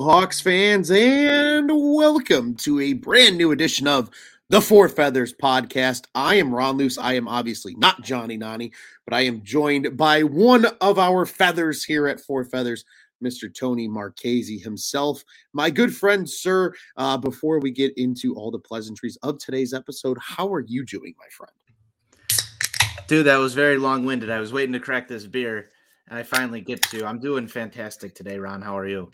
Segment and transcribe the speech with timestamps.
[0.00, 4.10] Hawks fans, and welcome to a brand new edition of
[4.48, 6.06] the Four Feathers podcast.
[6.14, 6.98] I am Ron Luce.
[6.98, 8.72] I am obviously not Johnny Nani,
[9.04, 12.84] but I am joined by one of our feathers here at Four Feathers,
[13.22, 13.54] Mr.
[13.54, 15.22] Tony Marchese himself.
[15.52, 20.18] My good friend, sir, uh, before we get into all the pleasantries of today's episode,
[20.20, 21.52] how are you doing, my friend?
[23.06, 24.30] Dude, that was very long winded.
[24.30, 25.70] I was waiting to crack this beer,
[26.08, 27.06] and I finally get to.
[27.06, 28.62] I'm doing fantastic today, Ron.
[28.62, 29.10] How are you?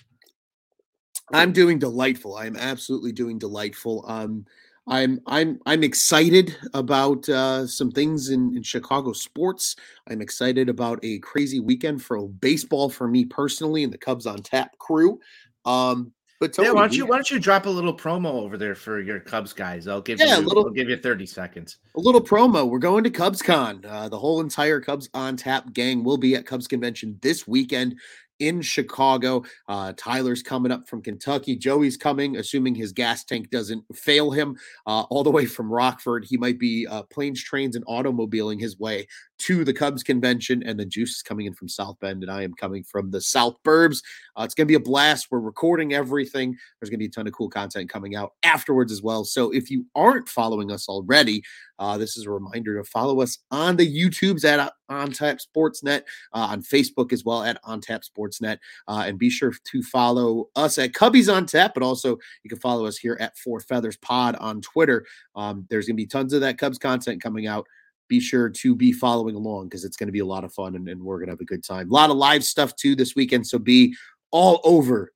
[1.32, 2.36] I'm doing delightful.
[2.36, 4.04] I'm absolutely doing delightful.
[4.08, 4.46] Um,
[4.86, 9.76] I'm I'm I'm excited about uh, some things in, in Chicago sports.
[10.08, 14.38] I'm excited about a crazy weekend for baseball for me personally and the Cubs on
[14.38, 15.20] Tap crew.
[15.64, 18.56] Um, but Tony, yeah, why don't you why don't you drop a little promo over
[18.56, 19.86] there for your Cubs guys?
[19.86, 21.76] I'll give yeah, you a little, I'll give you 30 seconds.
[21.96, 22.68] A little promo.
[22.68, 23.84] We're going to CubsCon.
[23.84, 27.96] Uh, the whole entire Cubs on Tap gang will be at Cubs convention this weekend
[28.40, 29.44] in Chicago.
[29.68, 31.56] Uh, Tyler's coming up from Kentucky.
[31.56, 36.24] Joey's coming, assuming his gas tank doesn't fail him, uh, all the way from Rockford.
[36.24, 39.06] He might be uh, planes, trains, and automobiling his way
[39.38, 40.62] to the Cubs convention.
[40.64, 43.20] And the Juice is coming in from South Bend, and I am coming from the
[43.20, 44.02] South Burbs.
[44.36, 45.28] Uh, it's going to be a blast.
[45.30, 46.56] We're recording everything.
[46.80, 49.24] There's going to be a ton of cool content coming out afterwards as well.
[49.24, 51.42] So if you aren't following us already,
[51.80, 56.02] uh, this is a reminder to follow us on the YouTubes at uh, OnTap Sportsnet,
[56.32, 60.78] uh, on Facebook as well at OnTap Sportsnet, uh, and be sure to follow us
[60.78, 64.36] at Cubbies on Tap, but also you can follow us here at Four Feathers Pod
[64.36, 65.06] on Twitter.
[65.34, 67.66] Um, there's going to be tons of that Cubs content coming out
[68.08, 70.74] be sure to be following along because it's going to be a lot of fun
[70.74, 71.88] and, and we're going to have a good time.
[71.88, 73.46] A lot of live stuff too this weekend.
[73.46, 73.94] So be
[74.32, 75.12] all over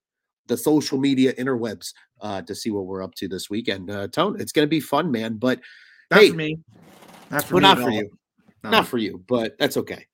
[0.47, 3.91] the social media interwebs uh, to see what we're up to this weekend.
[3.91, 5.37] Uh, Tone, it's going to be fun, man.
[5.37, 5.61] But
[6.15, 6.59] not hey, for me.
[7.31, 8.19] Not for, well, me not for you.
[8.63, 8.71] No.
[8.71, 10.07] Not for you, but that's okay.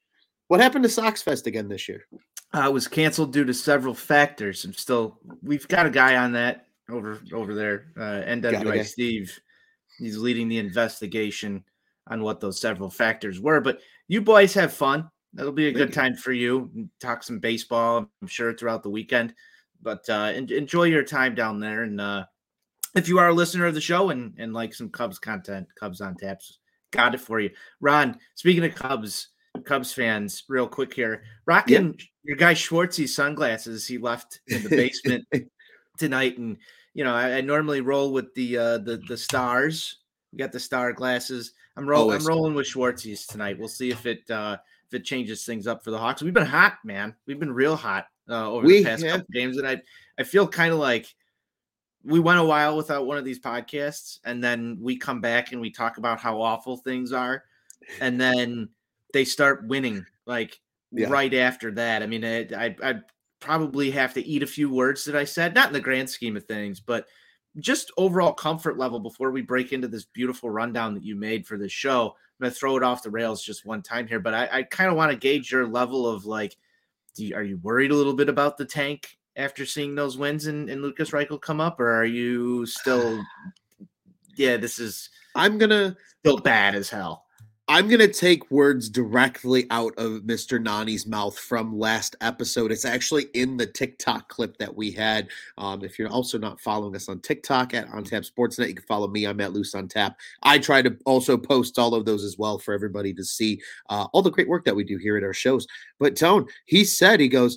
[0.49, 2.07] What happened to Sox Fest again this year?
[2.53, 4.65] Uh, it was canceled due to several factors.
[4.65, 9.39] I'm still, we've got a guy on that over over there, uh, NWI Steve.
[9.99, 11.63] He's leading the investigation
[12.09, 13.61] on what those several factors were.
[13.61, 15.09] But you boys have fun.
[15.33, 16.89] That'll be a good time for you.
[17.01, 19.35] Talk some baseball, I'm sure, throughout the weekend.
[19.81, 21.85] But uh, enjoy your time down there.
[21.85, 22.25] And uh,
[22.95, 26.01] if you are a listener of the show and, and like some Cubs content, Cubs
[26.01, 26.59] on taps,
[26.91, 27.51] got it for you.
[27.81, 29.29] Ron, speaking of Cubs,
[29.65, 32.01] Cubs fans, real quick here, rocking yep.
[32.25, 35.27] your guy Schwartzy's sunglasses he left in the basement
[35.99, 36.39] tonight.
[36.39, 36.57] And,
[36.95, 39.99] you know, I, I normally roll with the uh, the the stars.
[40.33, 41.53] We got the star glasses.
[41.77, 42.19] I'm rolling.
[42.19, 43.59] I'm rolling with Schwartzy's tonight.
[43.59, 44.59] We'll see if it uh,
[44.89, 46.23] if it changes things up for the Hawks.
[46.23, 47.15] We've been hot, man.
[47.27, 49.11] We've been real hot uh, over we, the past yeah.
[49.13, 49.81] couple games, and I
[50.19, 51.13] I feel kind of like
[52.05, 55.61] we went a while without one of these podcasts, and then we come back and
[55.61, 57.45] we talk about how awful things are,
[58.01, 58.69] and then
[59.13, 60.61] they start winning like
[60.93, 61.09] yeah.
[61.09, 62.03] right after that.
[62.03, 63.03] I mean, I I I'd
[63.41, 66.37] probably have to eat a few words that I said, not in the grand scheme
[66.37, 67.07] of things, but
[67.59, 71.59] just overall comfort level before we break into this beautiful rundown that you made for
[71.59, 72.09] this show.
[72.09, 74.91] I'm gonna throw it off the rails just one time here, but I, I kind
[74.91, 76.57] of want to gauge your level of like,
[77.17, 80.69] you, are you worried a little bit about the tank after seeing those wins and,
[80.69, 83.23] and Lukas Reichel come up, or are you still,
[84.37, 87.25] yeah, this is I'm gonna feel bad as hell.
[87.71, 90.61] I'm to take words directly out of Mr.
[90.61, 92.73] Nani's mouth from last episode.
[92.73, 95.29] It's actually in the TikTok clip that we had.
[95.57, 99.07] Um, if you're also not following us on TikTok at OnTap Sportsnet, you can follow
[99.07, 99.25] me.
[99.25, 100.19] I'm at Loose on Tap.
[100.43, 104.09] I try to also post all of those as well for everybody to see uh,
[104.13, 105.65] all the great work that we do here at our shows.
[106.01, 107.57] But Tone, he said, he goes,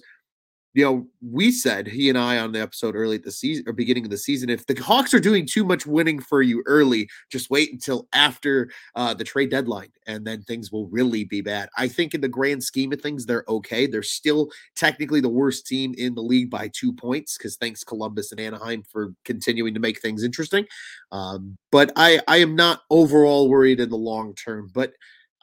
[0.73, 3.73] you know, we said he and I on the episode early at the season or
[3.73, 7.08] beginning of the season, if the Hawks are doing too much winning for you early,
[7.29, 11.70] just wait until after uh, the trade deadline, and then things will really be bad.
[11.78, 13.85] I think in the grand scheme of things, they're okay.
[13.85, 18.31] They're still technically the worst team in the league by two points because thanks Columbus
[18.31, 20.66] and Anaheim for continuing to make things interesting.
[21.11, 24.93] Um, but I I am not overall worried in the long term, but.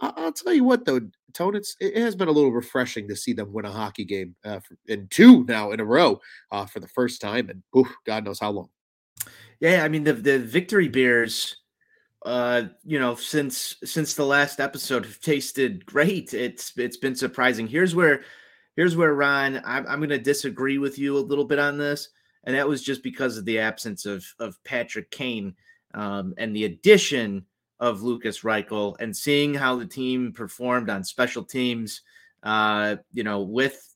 [0.03, 1.03] I'll tell you what, though,
[1.35, 4.35] Tone, it's it has been a little refreshing to see them win a hockey game
[4.45, 6.21] uh, in two now in a row
[6.53, 8.69] uh, for the first time, and oof, God knows how long.
[9.61, 11.57] Yeah, I mean the the victory beers,
[12.25, 16.35] uh, you know, since since the last episode have tasted great.
[16.35, 17.67] It's it's been surprising.
[17.67, 18.23] Here's where
[18.77, 22.09] here's where Ron, I'm, I'm going to disagree with you a little bit on this,
[22.45, 25.55] and that was just because of the absence of of Patrick Kane
[25.95, 27.45] um, and the addition
[27.81, 32.03] of Lukas Reichel and seeing how the team performed on special teams,
[32.43, 33.91] uh, you know, with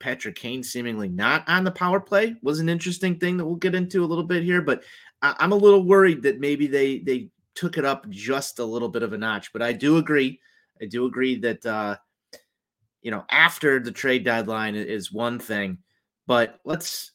[0.00, 3.74] Patrick Kane seemingly not on the power play was an interesting thing that we'll get
[3.74, 4.60] into a little bit here.
[4.60, 4.82] But
[5.22, 8.88] I- am a little worried that maybe they they took it up just a little
[8.88, 9.52] bit of a notch.
[9.52, 10.40] But I do agree.
[10.82, 11.96] I do agree that uh,
[13.02, 15.78] you know after the trade deadline is one thing,
[16.26, 17.12] but let's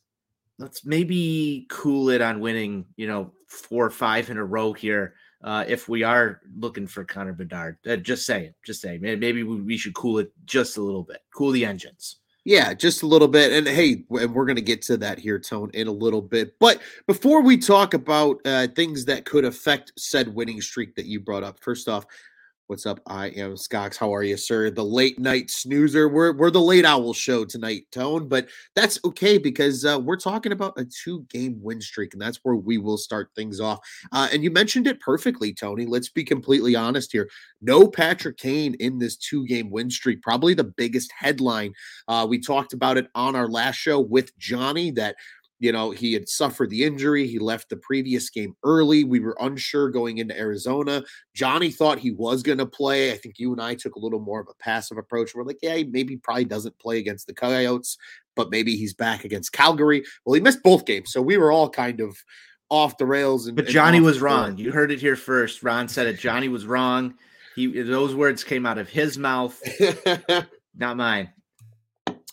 [0.60, 5.16] let's maybe cool it on winning, you know, four or five in a row here.
[5.46, 9.78] Uh, if we are looking for Connor Bedard, uh, just saying, just saying, maybe we
[9.78, 12.18] should cool it just a little bit, cool the engines.
[12.46, 13.52] Yeah, just a little bit.
[13.52, 16.58] And hey, and we're going to get to that here, Tone, in a little bit.
[16.60, 21.20] But before we talk about uh, things that could affect said winning streak that you
[21.20, 22.06] brought up, first off,
[22.68, 23.00] What's up?
[23.06, 23.96] I am Skox.
[23.96, 24.72] How are you, sir?
[24.72, 26.10] The late night snoozer.
[26.10, 30.52] We're we're the late owl show tonight, Tone, but that's okay because uh, we're talking
[30.52, 33.88] about a two game win streak, and that's where we will start things off.
[34.12, 35.86] Uh, and you mentioned it perfectly, Tony.
[35.86, 37.30] Let's be completely honest here.
[37.62, 40.24] No Patrick Kane in this two game win streak.
[40.24, 41.72] Probably the biggest headline.
[42.08, 45.18] Uh, we talked about it on our last show with Johnny that
[45.60, 47.28] you know, he had suffered the injury.
[47.28, 49.04] He left the previous game early.
[49.04, 51.04] We were unsure going into Arizona.
[51.34, 53.12] Johnny thought he was going to play.
[53.12, 55.34] I think you and I took a little more of a passive approach.
[55.34, 57.98] We're like, yeah, maybe probably doesn't play against the Coyotes,
[58.36, 60.04] but maybe he's back against Calgary.
[60.26, 61.14] Well, he missed both games.
[61.14, 62.18] So we were all kind of
[62.70, 63.48] off the rails.
[63.48, 64.58] And, but Johnny was wrong.
[64.58, 65.64] You heard it here first.
[65.64, 66.20] Ron said it.
[66.20, 67.16] Johnny was wrong.
[67.56, 69.62] He those words came out of his mouth,
[70.76, 71.30] not mine.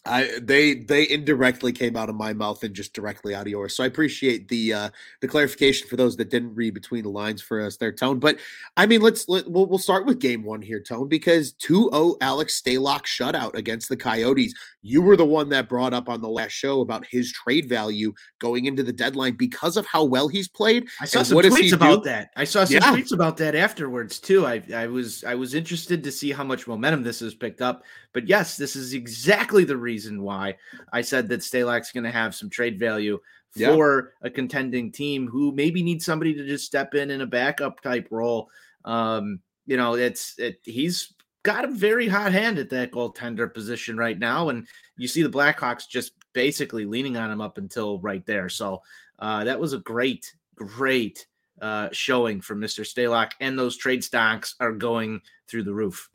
[0.04, 3.76] I they they indirectly came out of my mouth and just directly out of yours.
[3.76, 4.90] So I appreciate the uh
[5.20, 8.18] the clarification for those that didn't read between the lines for us there, Tone.
[8.18, 8.38] But
[8.76, 12.60] I mean, let's let, we'll, we'll start with game one here, Tone, because 2-0 Alex
[12.60, 14.54] Stalock shutout against the Coyotes.
[14.82, 18.12] You were the one that brought up on the last show about his trade value
[18.40, 20.88] going into the deadline because of how well he's played.
[21.00, 22.10] I saw some tweets about do?
[22.10, 22.30] that.
[22.34, 22.92] I saw some yeah.
[22.92, 24.44] tweets about that afterwards too.
[24.46, 27.84] I I was I was interested to see how much momentum this has picked up.
[28.12, 30.56] But yes, this is exactly the reason reason why
[30.92, 34.28] I said that Stalock's going to have some trade value for yeah.
[34.28, 38.08] a contending team who maybe needs somebody to just step in in a backup type
[38.10, 38.48] role.
[38.86, 41.12] Um, you know, it's it, he's
[41.42, 44.66] got a very hot hand at that goaltender position right now, and
[44.96, 48.48] you see the Blackhawks just basically leaning on him up until right there.
[48.48, 48.82] So
[49.18, 51.26] uh, that was a great, great
[51.60, 52.84] uh, showing from Mr.
[52.84, 56.08] Stalock, and those trade stocks are going through the roof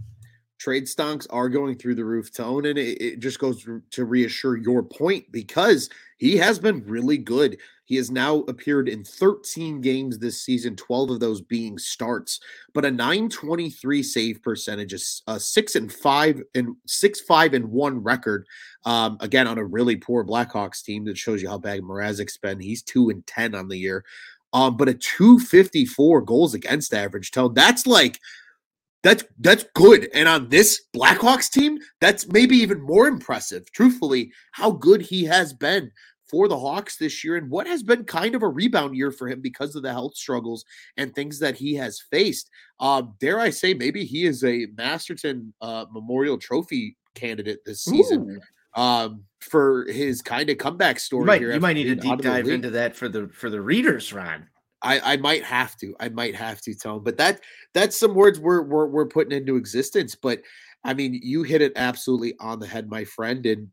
[0.57, 4.57] trade stonks are going through the roof tone and it, it, just goes to reassure
[4.57, 7.57] your point because he has been really good.
[7.85, 12.39] He has now appeared in 13 games this season 12 of those being starts
[12.73, 18.03] but a 923 save percentage is a six and five and six five and one
[18.03, 18.45] record
[18.85, 22.59] um, again on a really poor blackhawks team that shows you how bad Mrazek's been.
[22.59, 24.03] He's two and 10 on the year
[24.53, 27.31] um, but a 254 goals against average.
[27.31, 28.19] Tone that's like
[29.03, 30.09] that's that's good.
[30.13, 33.71] And on this Blackhawks team, that's maybe even more impressive.
[33.71, 35.91] Truthfully, how good he has been
[36.29, 39.27] for the Hawks this year and what has been kind of a rebound year for
[39.27, 40.65] him because of the health struggles
[40.97, 42.49] and things that he has faced.
[42.79, 48.39] Um, dare I say, maybe he is a Masterton uh, Memorial Trophy candidate this season.
[48.75, 51.21] Um, for his kind of comeback story.
[51.21, 54.13] You might, you might need to deep dive into that for the for the readers,
[54.13, 54.47] Ron.
[54.81, 55.95] I, I might have to.
[55.99, 57.03] I might have to, Tone.
[57.03, 57.41] But that
[57.73, 60.15] that's some words we're, we're we're putting into existence.
[60.15, 60.41] But
[60.83, 63.45] I mean, you hit it absolutely on the head, my friend.
[63.45, 63.69] And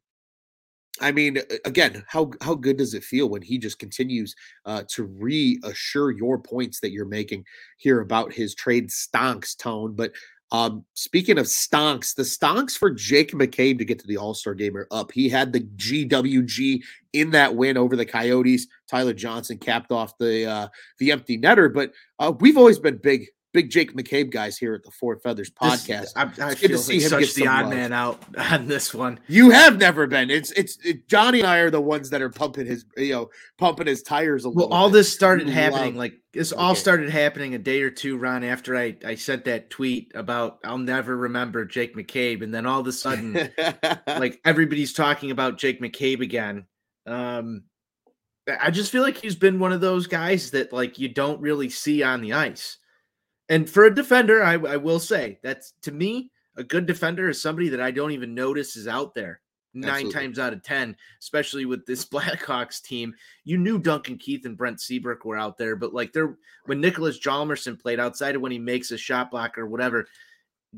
[1.01, 4.35] I mean, again, how how good does it feel when he just continues
[4.65, 7.45] uh, to reassure your points that you're making
[7.77, 9.95] here about his trade stonks tone?
[9.95, 10.13] But
[10.55, 14.55] um, speaking of stonks, the stonks for Jake McCabe to get to the All Star
[14.55, 15.11] game are up.
[15.11, 16.81] He had the GWG
[17.13, 18.69] in that win over the Coyotes.
[18.89, 20.69] Tyler Johnson capped off the uh,
[21.01, 24.83] the empty netter, but uh, we've always been big big Jake McCabe guys here at
[24.83, 25.87] the Four Feathers podcast.
[25.87, 27.71] This, I, I feel to see him such the odd love.
[27.71, 29.19] man out on this one.
[29.29, 30.31] You have never been.
[30.31, 33.31] It's it's it, Johnny and I are the ones that are pumping his you know
[33.57, 34.69] pumping his tires a little.
[34.69, 34.95] Well, all bit.
[34.95, 36.61] this started happening like this okay.
[36.61, 40.59] all started happening a day or two, Ron, after I I sent that tweet about
[40.65, 43.51] I'll never remember Jake McCabe, and then all of a sudden,
[44.07, 46.67] like everybody's talking about Jake McCabe again.
[47.07, 47.63] Um,
[48.61, 51.71] I just feel like he's been one of those guys that like you don't really
[51.71, 52.79] see on the ice.
[53.49, 57.43] And for a defender, I, I will say that's to me, a good defender is
[57.43, 59.41] somebody that I don't even notice is out there
[59.75, 60.21] nine Absolutely.
[60.21, 63.15] times out of 10, especially with this Blackhawks team.
[63.45, 66.37] You knew Duncan Keith and Brent Seabrook were out there, but like they're
[66.67, 70.07] when Nicholas Hjalmarsson played outside of when he makes a shot block or whatever,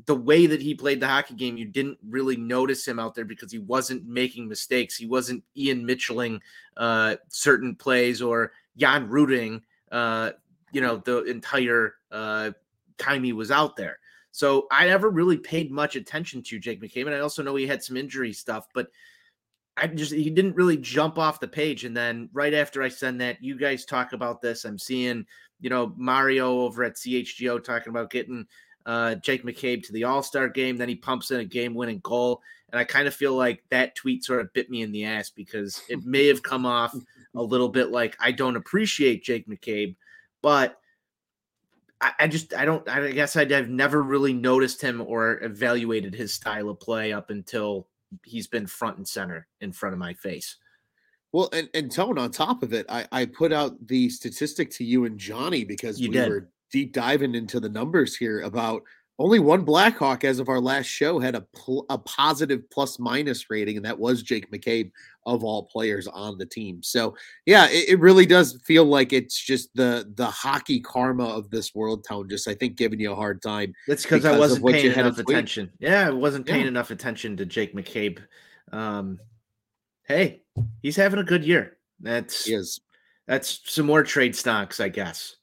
[0.05, 3.25] the way that he played the hockey game, you didn't really notice him out there
[3.25, 4.97] because he wasn't making mistakes.
[4.97, 6.41] He wasn't Ian Mitchelling
[6.77, 10.33] uh, certain plays or Jan Ruding, uh,
[10.73, 12.51] you know, the entire uh,
[12.99, 13.99] time he was out there.
[14.33, 17.07] So I never really paid much attention to Jake McCabe.
[17.07, 18.89] And I also know he had some injury stuff, but
[19.79, 21.85] I just he didn't really jump off the page.
[21.85, 24.65] And then right after I send that, you guys talk about this.
[24.65, 25.25] I'm seeing,
[25.61, 28.47] you know, Mario over at CHGO talking about getting
[28.85, 30.77] uh, Jake McCabe to the All Star game.
[30.77, 32.43] Then he pumps in a game winning goal.
[32.71, 35.31] And I kind of feel like that tweet sort of bit me in the ass
[35.31, 36.95] because it may have come off
[37.35, 39.95] a little bit like I don't appreciate Jake McCabe,
[40.43, 40.79] but
[42.01, 46.15] I, I just I don't I guess I'd, I've never really noticed him or evaluated
[46.15, 47.89] his style of play up until
[48.25, 50.57] he's been front and center in front of my face.
[51.33, 54.85] Well, and, and Tone, on top of it, I, I put out the statistic to
[54.85, 56.29] you and Johnny because you we did.
[56.29, 58.83] were deep diving into the numbers here about
[59.19, 63.49] only one Blackhawk as of our last show had a pl- a positive plus minus
[63.49, 64.91] rating, and that was Jake McCabe
[65.25, 66.83] of all players on the team.
[66.83, 71.49] So yeah, it, it, really does feel like it's just the the hockey karma of
[71.51, 72.29] this world town.
[72.29, 73.73] Just I think giving you a hard time.
[73.89, 75.71] That's because I wasn't paying enough attention.
[75.79, 76.69] Yeah, I wasn't paying yeah.
[76.69, 78.19] enough attention to Jake McCabe.
[78.71, 79.19] Um,
[80.07, 80.43] hey,
[80.83, 81.79] he's having a good year.
[82.01, 82.81] That's he is.
[83.27, 85.37] That's some more trade stocks, I guess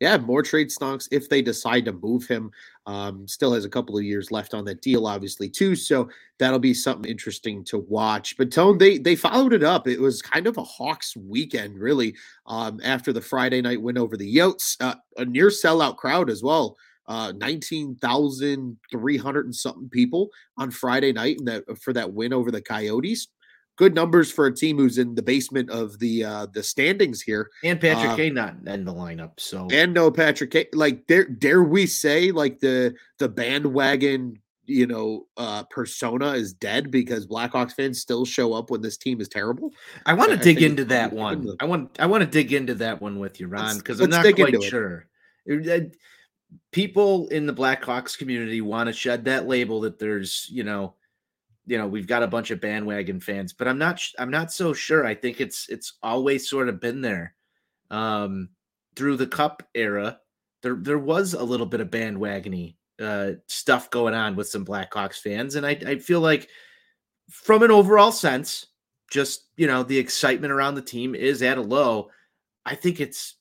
[0.00, 2.50] yeah, more trade stocks if they decide to move him.
[2.90, 5.76] Um, still has a couple of years left on that deal, obviously, too.
[5.76, 6.08] So
[6.40, 8.36] that'll be something interesting to watch.
[8.36, 9.86] But Tone, they they followed it up.
[9.86, 12.16] It was kind of a Hawks weekend, really.
[12.46, 16.42] Um, after the Friday night win over the Yotes, uh, a near sellout crowd as
[16.42, 16.76] well.
[17.06, 20.28] Uh, 19,300 and something people
[20.58, 23.28] on Friday night that for that win over the Coyotes
[23.76, 27.50] good numbers for a team who's in the basement of the uh the standings here.
[27.64, 29.38] And Patrick uh, Kane not in the lineup.
[29.38, 30.66] So and no Patrick Kane.
[30.74, 36.90] Like dare dare we say like the the bandwagon you know uh persona is dead
[36.90, 39.72] because Blackhawks fans still show up when this team is terrible.
[40.06, 41.56] I want to dig into that one.
[41.60, 44.34] I want I want to dig into that one with you, Ron, because I'm not
[44.34, 45.06] quite sure.
[45.46, 45.96] It.
[46.72, 50.94] People in the Blackhawks community want to shed that label that there's, you know,
[51.70, 54.72] you know we've got a bunch of bandwagon fans but i'm not i'm not so
[54.72, 55.06] sure.
[55.06, 57.36] I think it's it's always sort of been there
[57.92, 58.48] um
[58.96, 60.18] through the cup era.
[60.62, 65.20] There there was a little bit of bandwagony uh stuff going on with some blackhawks
[65.20, 66.48] fans and i i feel like
[67.30, 68.66] from an overall sense
[69.10, 72.10] just you know the excitement around the team is at a low.
[72.66, 73.36] I think it's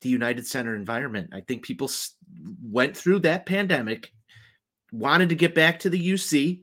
[0.00, 1.30] the united center environment.
[1.34, 1.90] I think people
[2.62, 4.12] went through that pandemic
[4.92, 6.60] wanted to get back to the uc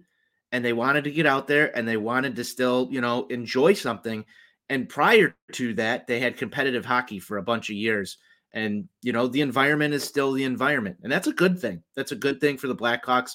[0.53, 3.73] and they wanted to get out there and they wanted to still, you know, enjoy
[3.73, 4.23] something.
[4.69, 8.19] And prior to that, they had competitive hockey for a bunch of years.
[8.53, 10.97] And, you know, the environment is still the environment.
[11.01, 11.81] And that's a good thing.
[11.95, 13.31] That's a good thing for the Blackhawks.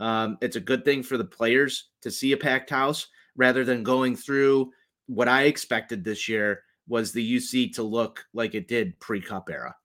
[0.00, 3.82] Um, it's a good thing for the players to see a packed house rather than
[3.82, 4.72] going through
[5.06, 9.50] what I expected this year was the UC to look like it did pre cup
[9.50, 9.76] era.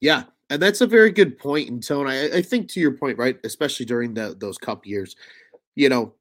[0.00, 0.24] Yeah.
[0.50, 2.06] And that's a very good point in tone.
[2.06, 3.38] I, I think to your point, right?
[3.42, 5.16] Especially during the, those cup years,
[5.74, 6.14] you know,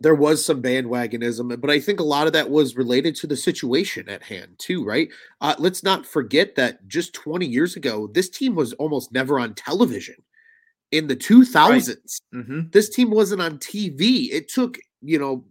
[0.00, 3.36] there was some bandwagonism, but I think a lot of that was related to the
[3.36, 5.08] situation at hand, too, right?
[5.40, 9.54] Uh, let's not forget that just 20 years ago, this team was almost never on
[9.54, 10.14] television.
[10.92, 11.96] In the 2000s, right.
[12.34, 12.60] mm-hmm.
[12.70, 14.32] this team wasn't on TV.
[14.32, 15.44] It took, you know,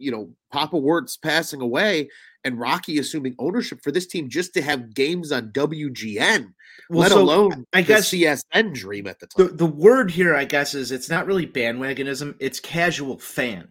[0.00, 2.08] you know, Papa Wirtz passing away
[2.44, 6.52] and Rocky assuming ownership for this team just to have games on WGN,
[6.88, 9.46] well, let so alone I guess CSN dream at the time.
[9.48, 13.68] The, the, word here, I guess, is it's not really bandwagonism; it's casual fan.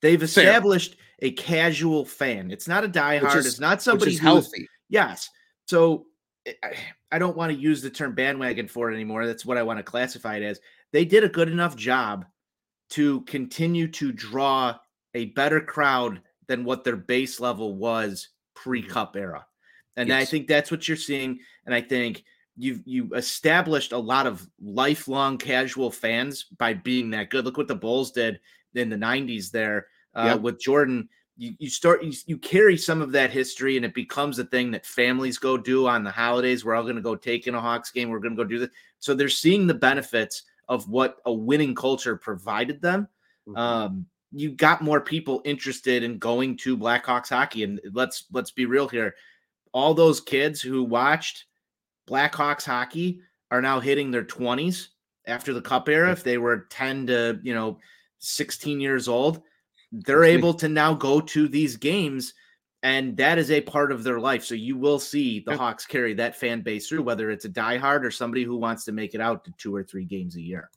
[0.00, 1.28] They've established Fair.
[1.28, 2.50] a casual fan.
[2.50, 3.36] It's not a diehard.
[3.36, 4.68] Is, it's not somebody who's healthy.
[4.88, 5.28] Yes.
[5.66, 6.06] So
[6.46, 6.74] I,
[7.10, 9.26] I don't want to use the term bandwagon for it anymore.
[9.26, 10.60] That's what I want to classify it as.
[10.92, 12.26] They did a good enough job
[12.90, 14.76] to continue to draw
[15.14, 19.22] a better crowd than what their base level was pre-cup mm-hmm.
[19.22, 19.46] era.
[19.96, 20.22] And yes.
[20.22, 21.38] I think that's what you're seeing.
[21.66, 22.24] And I think
[22.56, 27.44] you've you established a lot of lifelong casual fans by being that good.
[27.44, 28.40] Look what the Bulls did
[28.74, 30.40] in the 90s there uh, yep.
[30.40, 31.08] with Jordan.
[31.36, 34.70] You, you start you, you carry some of that history and it becomes a thing
[34.70, 36.64] that families go do on the holidays.
[36.64, 38.10] We're all going to go take in a Hawks game.
[38.10, 38.70] We're going to go do this.
[38.98, 43.08] So they're seeing the benefits of what a winning culture provided them.
[43.48, 43.58] Mm-hmm.
[43.58, 47.64] Um, you got more people interested in going to Blackhawks hockey.
[47.64, 49.14] And let's let's be real here.
[49.72, 51.46] All those kids who watched
[52.08, 53.20] Blackhawks hockey
[53.50, 54.88] are now hitting their 20s
[55.26, 56.10] after the cup era.
[56.10, 57.78] If they were 10 to, you know,
[58.18, 59.42] 16 years old,
[59.92, 62.34] they're able to now go to these games
[62.82, 64.44] and that is a part of their life.
[64.44, 68.04] So you will see the Hawks carry that fan base through, whether it's a diehard
[68.04, 70.68] or somebody who wants to make it out to two or three games a year.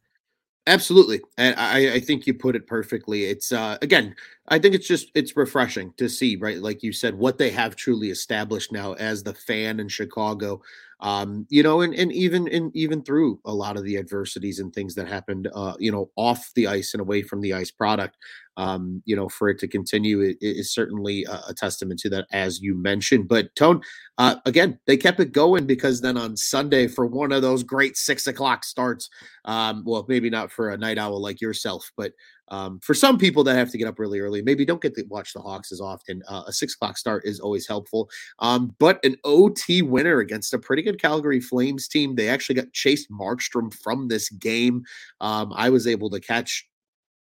[0.68, 1.22] Absolutely.
[1.38, 3.26] And I, I think you put it perfectly.
[3.26, 4.16] It's uh again,
[4.48, 6.58] I think it's just it's refreshing to see, right?
[6.58, 10.62] Like you said, what they have truly established now as the fan in Chicago.
[11.02, 14.74] Um, you know, and, and even and even through a lot of the adversities and
[14.74, 18.18] things that happened uh, you know, off the ice and away from the ice product.
[18.58, 22.26] Um, you know, for it to continue it is certainly a, a, testament to that,
[22.32, 23.28] as you mentioned.
[23.28, 23.82] But Tone,
[24.18, 27.98] uh, again, they kept it going because then on Sunday for one of those great
[27.98, 29.10] six o'clock starts,
[29.46, 32.14] um, well, maybe not for a night owl like yourself, but
[32.50, 35.04] um, for some people that have to get up really early, maybe don't get to
[35.10, 36.22] watch the Hawks as often.
[36.28, 38.10] Uh, a six o'clock start is always helpful.
[38.40, 42.16] Um, but an OT winner against a pretty good Calgary Flames team.
[42.16, 44.84] They actually got Chase Markstrom from this game.
[45.22, 46.68] Um, I was able to catch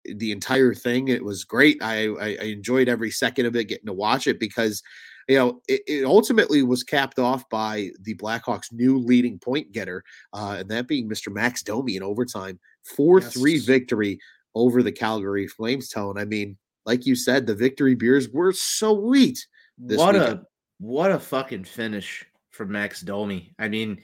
[0.04, 1.08] the entire thing.
[1.08, 1.82] It was great.
[1.82, 4.82] I, I, I enjoyed every second of it, getting to watch it because
[5.28, 10.04] you know, it, it, ultimately was capped off by the Blackhawks' new leading point getter,
[10.32, 11.32] uh, and that being Mr.
[11.32, 12.58] Max Domi in overtime.
[12.96, 13.34] 4 yes.
[13.34, 14.18] 3 victory
[14.54, 16.18] over the Calgary Flames tone.
[16.18, 19.46] I mean, like you said, the victory beers were sweet.
[19.78, 20.40] what weekend.
[20.40, 20.46] a
[20.78, 23.54] what a fucking finish from Max Domi.
[23.58, 24.02] I mean,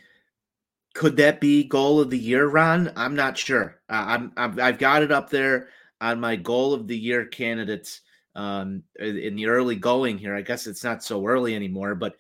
[0.95, 2.93] could that be goal of the year, Ron?
[2.97, 3.81] I'm not sure.
[3.91, 5.69] Uh, I'm, I'm I've got it up there
[6.01, 8.01] on my goal of the year candidates
[8.35, 10.35] um, in the early going here.
[10.35, 12.17] I guess it's not so early anymore, but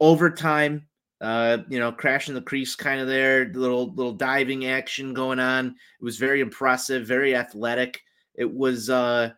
[0.00, 0.86] overtime
[1.20, 5.68] uh, you know, crashing the crease kind of there, little little diving action going on.
[5.68, 8.02] It was very impressive, very athletic.
[8.34, 9.30] It was uh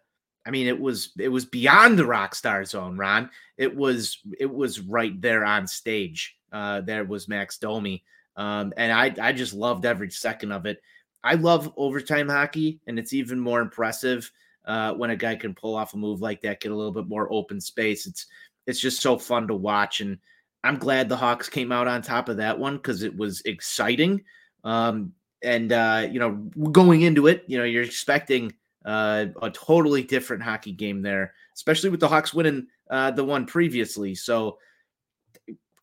[0.45, 3.31] I mean, it was it was beyond the rock star zone, Ron.
[3.57, 6.37] It was it was right there on stage.
[6.53, 8.03] Uh there was Max Domi.
[8.37, 10.83] Um, and I I just loved every second of it.
[11.25, 14.31] I love overtime hockey, and it's even more impressive
[14.67, 17.09] uh, when a guy can pull off a move like that, get a little bit
[17.09, 18.07] more open space.
[18.07, 18.27] It's
[18.67, 20.19] it's just so fun to watch and
[20.65, 24.25] I'm glad the Hawks came out on top of that one because it was exciting.
[24.65, 26.33] Um, and uh, you know,
[26.73, 28.53] going into it, you know, you're expecting
[28.85, 33.47] uh, a totally different hockey game there, especially with the Hawks winning uh, the one
[33.47, 34.15] previously.
[34.15, 34.59] So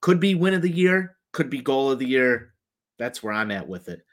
[0.02, 2.54] could be win of the year, could be goal of the year.
[3.00, 4.05] That's where I'm at with it.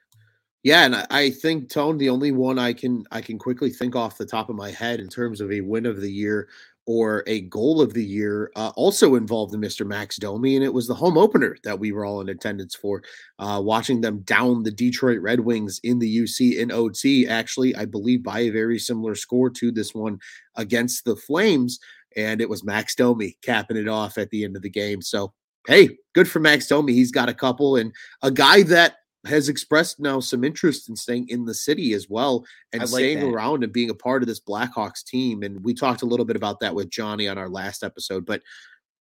[0.63, 4.17] Yeah, and I think Tone, the only one I can I can quickly think off
[4.17, 6.49] the top of my head in terms of a win of the year
[6.87, 9.87] or a goal of the year uh, also involved in Mr.
[9.87, 13.03] Max Domi, and it was the home opener that we were all in attendance for,
[13.39, 17.27] uh, watching them down the Detroit Red Wings in the UC in OT.
[17.27, 20.19] Actually, I believe by a very similar score to this one
[20.57, 21.79] against the Flames,
[22.17, 25.03] and it was Max Domi capping it off at the end of the game.
[25.03, 25.33] So,
[25.69, 26.93] hey, good for Max Domi.
[26.95, 31.29] He's got a couple, and a guy that has expressed now some interest in staying
[31.29, 33.27] in the city as well and like staying that.
[33.27, 35.43] around and being a part of this Blackhawks team.
[35.43, 38.27] And we talked a little bit about that with Johnny on our last episode.
[38.27, 38.43] But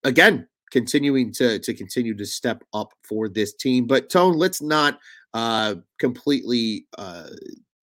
[0.04, 3.86] again, continuing to to continue to step up for this team.
[3.86, 4.98] But Tone, let's not
[5.32, 7.28] uh completely uh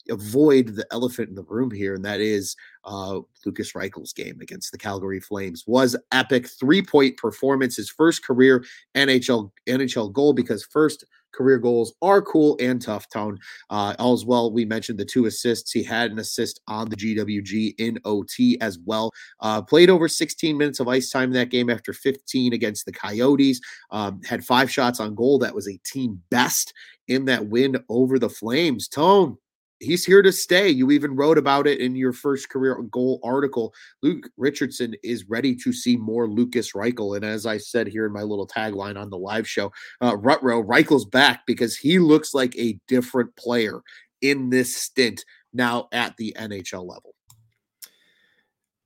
[0.10, 4.72] avoid the elephant in the room here, and that is uh, Lukas Reichel's game against
[4.72, 6.48] the Calgary Flames was epic.
[6.48, 8.64] Three point performance, his first career
[8.96, 11.04] NHL NHL goal because first
[11.38, 13.38] career goals are cool and tough tone.
[13.70, 15.72] Uh, as well, we mentioned the two assists.
[15.72, 19.12] He had an assist on the GWG in OT as well.
[19.40, 22.92] Uh, played over 16 minutes of ice time in that game after 15 against the
[22.92, 23.62] Coyotes.
[23.92, 25.38] Um, had five shots on goal.
[25.40, 26.74] That was a team best
[27.08, 28.88] in that win over the Flames.
[28.88, 29.38] Tone,
[29.80, 30.70] he's here to stay.
[30.70, 33.74] You even wrote about it in your first career goal article.
[34.02, 37.16] Luke Richardson is ready to see more Lukas Reichel.
[37.16, 40.64] And as I said here in my little tagline on the live show, uh, Rutro,
[40.64, 43.82] Reichel's back because he looks like a different player
[44.22, 47.14] in this stint now at the NHL level.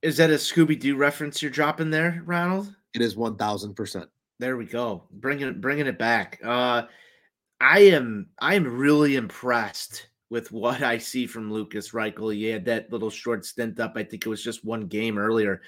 [0.02, 2.74] Is that a Scooby Doo reference you're dropping there, Ronald?
[2.92, 4.06] It is 1000%.
[4.40, 5.04] There we go.
[5.12, 6.40] Bringing it, bringing it back.
[6.44, 6.82] Uh,
[7.60, 12.34] I am, I am really impressed with what I see from Lukas Reichel.
[12.34, 13.92] He had that little short stint up.
[13.96, 15.60] I think it was just one game earlier.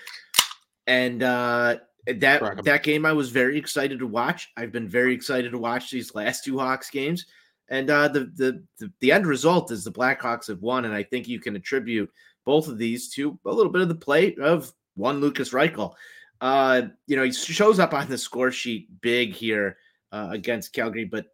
[0.87, 4.50] And uh, that that game I was very excited to watch.
[4.57, 7.27] I've been very excited to watch these last two Hawks games.
[7.68, 11.03] And uh, the, the, the the end result is the Blackhawks have won, and I
[11.03, 12.11] think you can attribute
[12.46, 15.92] both of these to a little bit of the play of one Lukas Reichel.
[16.40, 19.77] Uh, you know, he shows up on the score sheet big here
[20.11, 21.27] uh, against Calgary, but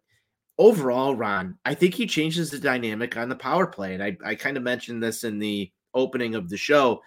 [0.61, 3.95] overall, Ron, I think he changes the dynamic on the power play.
[3.95, 7.01] And I, I kind of mentioned this in the opening of the show.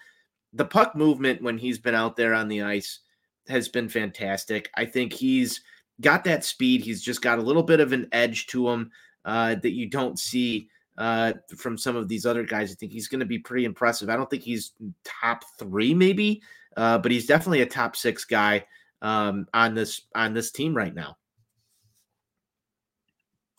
[0.55, 3.01] The puck movement when he's been out there on the ice
[3.47, 4.71] has been fantastic.
[4.75, 5.61] I think he's
[6.01, 6.81] got that speed.
[6.81, 8.91] He's just got a little bit of an edge to him
[9.25, 12.73] uh, that you don't see uh, from some of these other guys.
[12.73, 14.11] I think he's going to be pretty impressive.
[14.11, 14.73] I don't think he's
[15.05, 16.43] top three, maybe,
[16.77, 18.65] uh, but he's definitely a top six guy
[19.01, 21.17] um, on this on this team right now.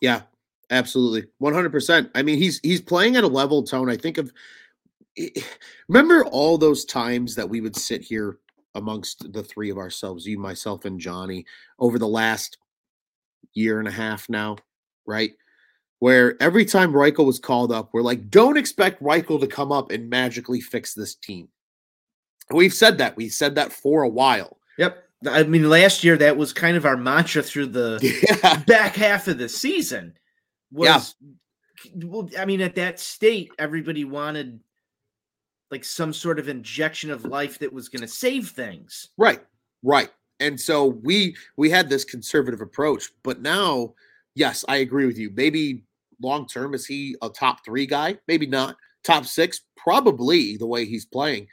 [0.00, 0.22] Yeah,
[0.70, 1.28] absolutely.
[1.42, 2.10] 100%.
[2.14, 3.90] I mean, he's he's playing at a level tone.
[3.90, 4.32] I think of
[5.18, 5.40] eh, eh,
[5.88, 8.38] remember all those times that we would sit here
[8.74, 11.46] amongst the three of ourselves, you, myself, and Johnny,
[11.78, 12.58] over the last
[13.54, 14.56] year and a half now,
[15.06, 15.32] right?
[15.98, 19.90] where every time Reichel was called up, we're like, don't expect Reichel to come up
[19.90, 21.48] and magically fix this team.
[22.50, 23.16] We've said that.
[23.16, 24.58] We said that for a while.
[24.78, 25.05] Yep.
[25.26, 27.98] I mean, last year that was kind of our mantra through the
[28.42, 28.58] yeah.
[28.66, 30.14] back half of the season.
[30.72, 31.14] Was
[31.84, 32.04] yeah.
[32.06, 34.60] well, I mean, at that state, everybody wanted
[35.70, 39.08] like some sort of injection of life that was going to save things.
[39.16, 39.40] Right.
[39.82, 40.10] Right.
[40.40, 43.94] And so we we had this conservative approach, but now,
[44.34, 45.30] yes, I agree with you.
[45.34, 45.84] Maybe
[46.20, 48.18] long term is he a top 3 guy?
[48.28, 48.76] Maybe not.
[49.02, 51.46] Top 6 probably the way he's playing.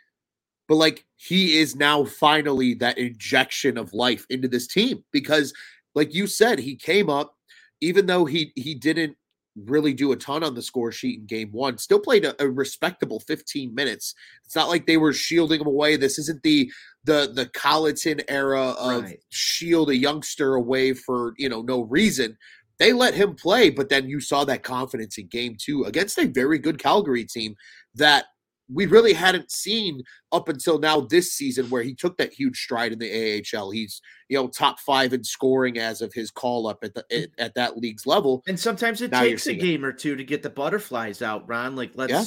[0.74, 5.54] But like he is now finally that injection of life into this team because
[5.94, 7.36] like you said, he came up
[7.80, 9.16] even though he he didn't
[9.56, 11.78] really do a ton on the score sheet in game one.
[11.78, 14.16] Still played a, a, respectable 15 minutes.
[14.46, 15.96] It's not like they were shielding him away.
[15.96, 16.72] This isn't the
[17.04, 19.20] the the Colliton era of right.
[19.30, 22.36] shield a youngster away for you know no reason.
[22.80, 26.26] They let him play, but then you saw that confidence in game two against a
[26.26, 27.56] very good Calgary team
[27.94, 28.26] that
[28.74, 32.92] we really hadn't seen up until now this season where he took that huge stride
[32.92, 33.72] in the AHL.
[33.72, 37.24] He's, you know, top five in scoring as of his call up at the mm.
[37.24, 38.44] at, at that league's level.
[38.48, 39.88] And sometimes it now takes a game it.
[39.88, 41.76] or two to get the butterflies out, Ron.
[41.76, 42.24] Like let's yeah.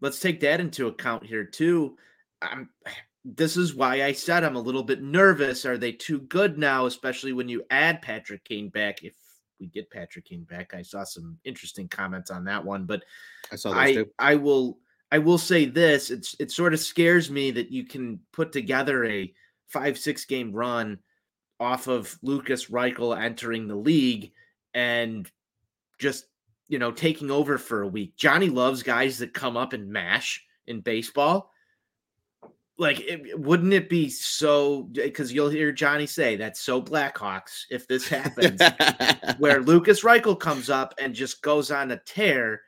[0.00, 1.96] let's take that into account here too.
[2.40, 2.70] I'm
[3.24, 5.64] this is why I said I'm a little bit nervous.
[5.64, 9.04] Are they too good now, especially when you add Patrick Kane back?
[9.04, 9.14] If
[9.60, 13.04] we get Patrick Kane back, I saw some interesting comments on that one, but
[13.52, 14.04] I saw I.
[14.18, 14.78] I will
[15.12, 19.04] I will say this: it's it sort of scares me that you can put together
[19.04, 19.32] a
[19.68, 20.98] five six game run
[21.60, 24.32] off of Lukas Reichel entering the league
[24.72, 25.30] and
[26.00, 26.24] just
[26.68, 28.16] you know taking over for a week.
[28.16, 31.50] Johnny loves guys that come up and mash in baseball.
[32.78, 34.88] Like, it, wouldn't it be so?
[34.96, 38.62] Eh, because you'll hear Johnny say that's so Blackhawks if this happens,
[39.38, 42.62] where Lukas Reichel comes up and just goes on a tear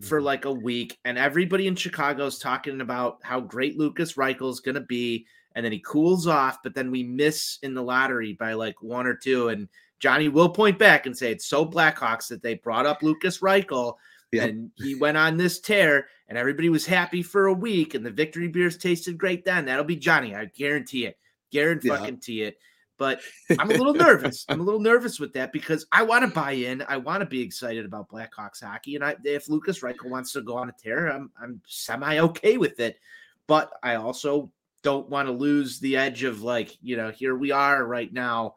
[0.00, 0.26] for mm-hmm.
[0.26, 4.60] like a week, and everybody in Chicago is talking about how great Lukas Reichel is
[4.60, 8.32] going to be, and then he cools off, but then we miss in the lottery
[8.32, 12.28] by like one or two, and Johnny will point back and say it's so Blackhawks
[12.28, 13.94] that they brought up Lukas Reichel.
[14.32, 14.48] Yep.
[14.48, 18.12] And he went on this tear, and everybody was happy for a week, and the
[18.12, 19.64] victory beers tasted great then.
[19.64, 20.36] That'll be Johnny.
[20.36, 21.18] I guarantee it.
[21.50, 22.46] Guarantee yeah.
[22.46, 22.58] it.
[23.00, 23.22] But
[23.58, 24.44] I'm a little nervous.
[24.48, 26.84] I'm a little nervous with that because I want to buy in.
[26.86, 28.94] I want to be excited about Blackhawks hockey.
[28.94, 32.58] And I, if Lukas Reichel wants to go on a tear, I'm, I'm semi okay
[32.58, 33.00] with it.
[33.46, 37.50] But I also don't want to lose the edge of like, you know, here we
[37.50, 38.56] are right now.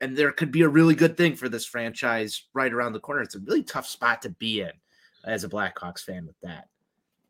[0.00, 3.22] And there could be a really good thing for this franchise right around the corner.
[3.22, 4.72] It's a really tough spot to be in
[5.24, 6.68] as a Blackhawks fan with that.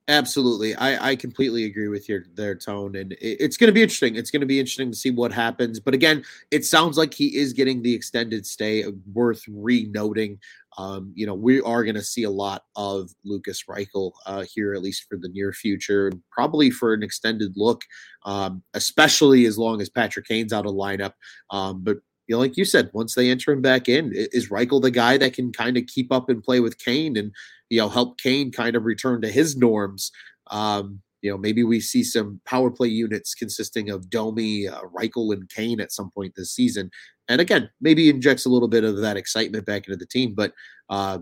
[0.07, 0.75] Absolutely.
[0.75, 2.95] I, I completely agree with your their tone.
[2.97, 4.17] And it, it's going to be interesting.
[4.17, 5.81] It's going to be interesting to see what happens.
[5.81, 10.39] But again, it sounds like he is getting the extended stay worth re-noting.
[10.77, 14.75] Um, you know, we are going to see a lot of Lukas Reichel uh, here,
[14.75, 17.83] at least for the near future, probably for an extended look,
[18.27, 21.13] um, especially as long as Patrick Kane's out of lineup.
[21.51, 24.83] Um, but you know, like you said, once they enter him back in, is Reichel
[24.83, 27.33] the guy that can kind of keep up and play with Kane and
[27.75, 30.11] you know help Kane kind of return to his norms?
[30.51, 35.33] Um, you know, maybe we see some power play units consisting of Domi, uh, Reichel,
[35.33, 36.91] and Kane at some point this season.
[37.29, 40.35] And again, maybe injects a little bit of that excitement back into the team.
[40.35, 40.53] But
[40.91, 41.21] uh,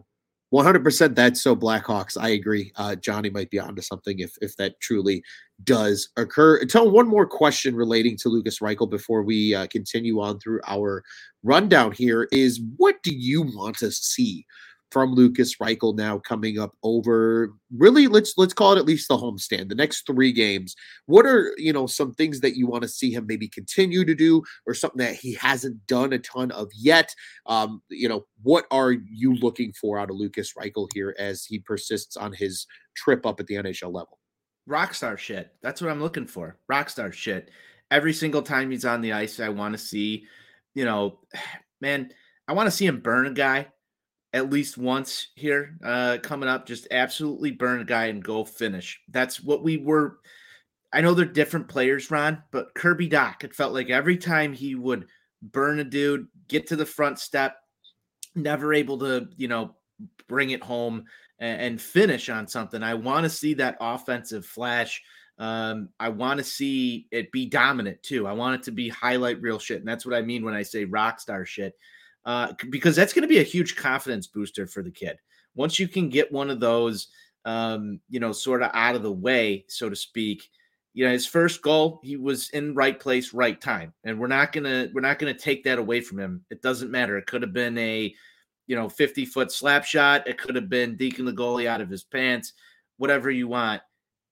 [0.53, 2.21] 100% that's so Blackhawks.
[2.21, 2.73] I agree.
[2.77, 5.23] Uh, Johnny might be onto something if if that truly
[5.65, 6.65] does occur.
[6.65, 11.03] Tell one more question relating to Lukas Reichel before we uh, continue on through our
[11.43, 14.45] rundown here is what do you want to see
[14.93, 19.17] from Lukas Reichel now coming up over really let's let's call it at least the
[19.17, 20.77] homestand the next three games.
[21.07, 24.15] What are you know some things that you want to see him maybe continue to
[24.15, 27.15] do or something that he hasn't done a ton of yet?
[27.47, 31.59] Um you know what are you looking for out of Lukas Reichel here as he
[31.59, 34.19] persists on his trip up at the NHL level?
[34.69, 35.55] Rockstar shit.
[35.63, 36.59] That's what I'm looking for.
[36.71, 37.51] Rockstar shit.
[37.91, 40.27] Every single time he's on the ice I want to see
[40.75, 41.21] you know
[41.81, 42.11] man
[42.47, 43.69] I want to see him burn a guy
[44.33, 46.67] at least once here uh, coming up.
[46.67, 49.01] Just absolutely burn a guy and go finish.
[49.09, 50.19] That's what we were.
[50.93, 54.75] I know they're different players, Ron, but Kirby Dach, it felt like every time he
[54.75, 55.07] would
[55.41, 57.57] burn a dude, get to the front step,
[58.35, 59.75] never able to, you know,
[60.29, 61.05] bring it home
[61.39, 62.83] and, and finish on something.
[62.83, 65.03] I want to see that offensive flash.
[65.39, 68.27] Um, I want to see it be dominant too.
[68.27, 69.79] I want it to be highlight real shit.
[69.79, 71.75] And that's what I mean when I say rock star shit
[72.25, 75.19] uh, because that's going to be a huge confidence booster for the kid.
[75.55, 77.09] Once you can get one of those,
[77.45, 80.51] um, you know, sort of out of the way, so to speak.
[80.95, 84.53] You know, his first goal, he was in right place, right time, and we're not
[84.53, 86.45] gonna we're not gonna take that away from him.
[86.51, 87.17] It doesn't matter.
[87.17, 88.15] It could have been a
[88.67, 90.27] you know, 50 foot slap shot.
[90.27, 92.53] It could have been deking the goalie out of his pants,
[92.97, 93.83] whatever you want.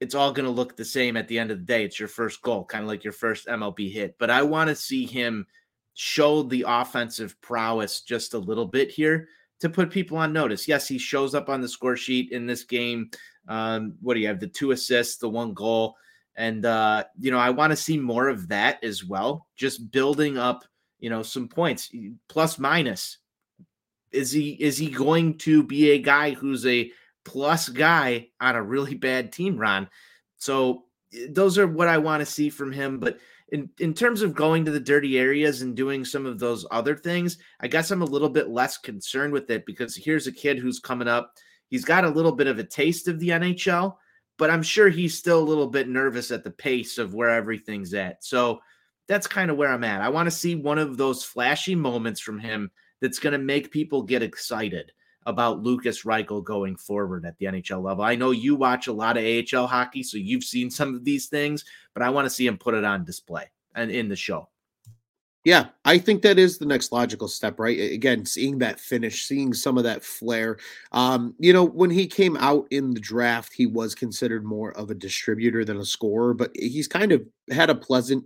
[0.01, 1.85] It's all going to look the same at the end of the day.
[1.85, 4.17] It's your first goal, kind of like your first MLB hit.
[4.19, 5.47] But I want to see him
[5.95, 9.29] show the offensive prowess just a little bit here
[9.61, 10.67] to put people on notice.
[10.67, 13.11] Yes, he shows up on the score sheet in this game.
[13.49, 14.41] Um, what do you have?
[14.41, 15.97] The two assists, the one goal.
[16.37, 19.47] And, uh, you know, I want to see more of that as well.
[19.57, 20.65] Just building up,
[20.99, 21.91] you know, some points,
[22.29, 23.19] plus minus.
[24.13, 26.91] Is he is he going to be a guy who's a
[27.25, 29.89] plus guy on a really bad team, Ron?
[30.37, 32.99] So eh, those are what I want to see from him.
[32.99, 33.19] But
[33.53, 36.97] in, in terms of going to the dirty areas and doing some of those other
[36.97, 40.59] things, I guess I'm a little bit less concerned with it because here's a kid
[40.59, 41.35] who's coming up.
[41.69, 43.97] He's got a little bit of a taste of the NHL,
[44.39, 47.95] but I'm sure he's still a little bit nervous at the pace of where everything's
[47.95, 48.25] at.
[48.25, 48.61] So
[49.09, 50.01] that's kind of where I'm at.
[50.01, 53.73] I want to see one of those flashy moments from him that's going to make
[53.73, 54.93] people get excited
[55.27, 58.05] about Lukas Reichel going forward at the NHL level.
[58.05, 61.27] I know you watch a lot of AHL hockey, so you've seen some of these
[61.27, 64.49] things, but I want to see him put it on display and in the show.
[65.45, 67.79] Yeah, I think that is the next logical step, right?
[67.79, 70.59] Again, seeing that finish, seeing some of that flair.
[70.93, 74.91] Um, you know, when he came out in the draft, he was considered more of
[74.91, 78.25] a distributor than a scorer, but he's kind of had a pleasant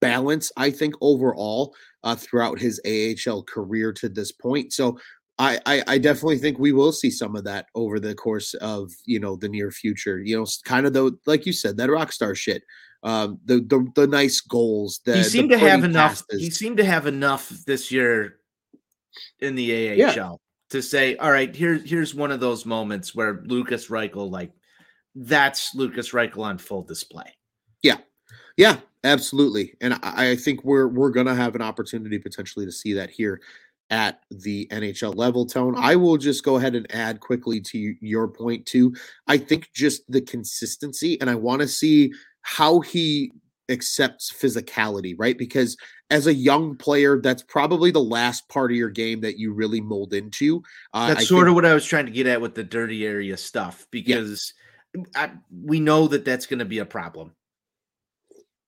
[0.00, 1.74] balance, I think, overall
[2.04, 4.74] uh, throughout his AHL career to this point.
[4.74, 4.98] So
[5.40, 8.92] I, I, I definitely think we will see some of that over the course of
[9.06, 10.18] you know the near future.
[10.18, 12.62] You know, kind of the like you said that rock star shit,
[13.02, 15.00] um, the the the nice goals.
[15.06, 16.22] The, he seemed to have enough.
[16.28, 16.42] Passes.
[16.42, 18.36] He seemed to have enough this year
[19.38, 20.32] in the AHL yeah.
[20.70, 24.52] to say, all right, here's here's one of those moments where Lukas Reichel, like
[25.14, 27.34] that's Lukas Reichel on full display.
[27.82, 27.96] Yeah,
[28.58, 29.74] yeah, absolutely.
[29.80, 33.40] And I, I think we're we're gonna have an opportunity potentially to see that here
[33.90, 35.74] at the NHL level tone.
[35.76, 38.94] I will just go ahead and add quickly to your point too.
[39.26, 43.32] I think just the consistency, and I want to see how he
[43.68, 45.36] accepts physicality, right?
[45.36, 45.76] Because
[46.10, 49.80] as a young player, that's probably the last part of your game that you really
[49.80, 50.62] mold into.
[50.92, 52.64] Uh, that's I sort think, of what I was trying to get at with the
[52.64, 54.52] dirty area stuff, because
[54.94, 55.02] yeah.
[55.14, 55.30] I,
[55.64, 57.32] we know that that's going to be a problem.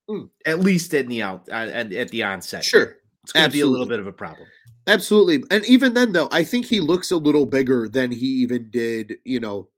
[0.09, 0.31] Mm.
[0.47, 2.65] At least in the out uh, at, at the onset.
[2.65, 2.97] Sure.
[3.25, 4.49] It's going to be a little bit of a problem.
[4.87, 5.45] Absolutely.
[5.51, 9.15] And even then, though, I think he looks a little bigger than he even did,
[9.25, 9.69] you know,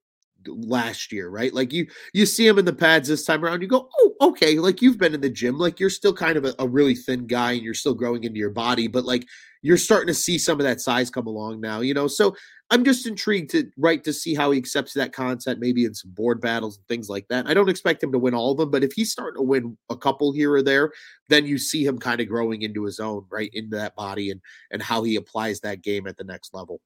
[0.46, 1.52] last year, right?
[1.52, 4.58] Like you you see him in the pads this time around, you go, oh, okay,
[4.58, 7.26] like you've been in the gym, like you're still kind of a, a, really thin
[7.26, 9.26] guy and you're still growing into your body, but like
[9.62, 12.06] you're starting to see some of that size come along now, you know.
[12.06, 12.36] So
[12.70, 16.12] I'm just intrigued to right to see how he accepts that concept, maybe in some
[16.12, 17.46] board battles and things like that.
[17.46, 19.76] I don't expect him to win all of them, but if he's starting to win
[19.90, 20.90] a couple here or there,
[21.28, 24.40] then you see him kind of growing into his own, right, into that body and
[24.70, 26.80] and how he applies that game at the next level.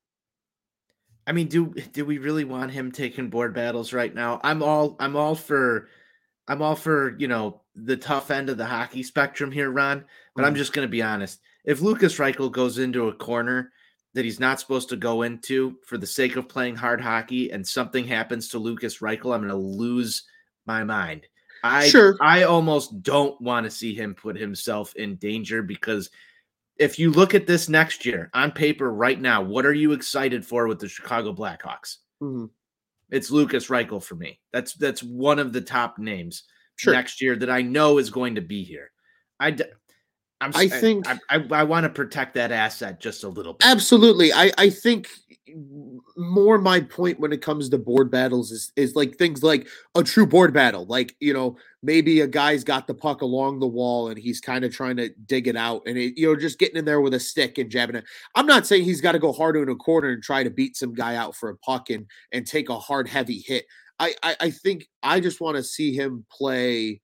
[1.29, 4.41] I mean, do do we really want him taking board battles right now?
[4.43, 5.89] I'm all I'm all for
[6.49, 10.05] I'm all for, you know, the tough end of the hockey spectrum here, Ron.
[10.35, 10.47] But mm.
[10.49, 11.39] I'm just gonna be honest.
[11.65, 13.71] If Lukas Reichel goes into a corner
[14.19, 17.65] that he's not supposed to go into for the sake of playing hard hockey and
[17.65, 20.25] something happens to Lukas Reichel, I'm gonna lose
[20.67, 21.29] my mind.
[21.63, 22.17] I sure.
[22.21, 26.11] I almost don't want to see him put himself in danger because
[26.81, 30.45] if you look at this next year on paper right now, what are you excited
[30.45, 31.99] for with the Chicago Blackhawks?
[32.21, 32.47] Mm-hmm.
[33.11, 34.41] It's Lukas Reichel for me.
[34.53, 36.43] That's that's one of the top names
[36.75, 36.93] sure.
[36.93, 38.91] next year that I know is going to be here.
[39.39, 39.57] I
[40.41, 43.55] I'm, I eh, think I, I, I want to protect that asset just a little
[43.55, 43.67] bit.
[43.67, 44.33] Absolutely.
[44.33, 45.09] I, I think
[46.17, 50.03] more my point when it comes to board battles is is like things like a
[50.03, 50.87] true board battle.
[50.87, 54.65] Like, you know, maybe a guy's got the puck along the wall and he's kind
[54.65, 57.15] of trying to dig it out and it, you know, just getting in there with
[57.15, 58.05] a stick and jabbing it.
[58.35, 60.77] I'm not saying he's got to go hard in a corner and try to beat
[60.77, 63.65] some guy out for a puck and and take a hard heavy hit.
[63.99, 67.01] I, I, I think I just want to see him play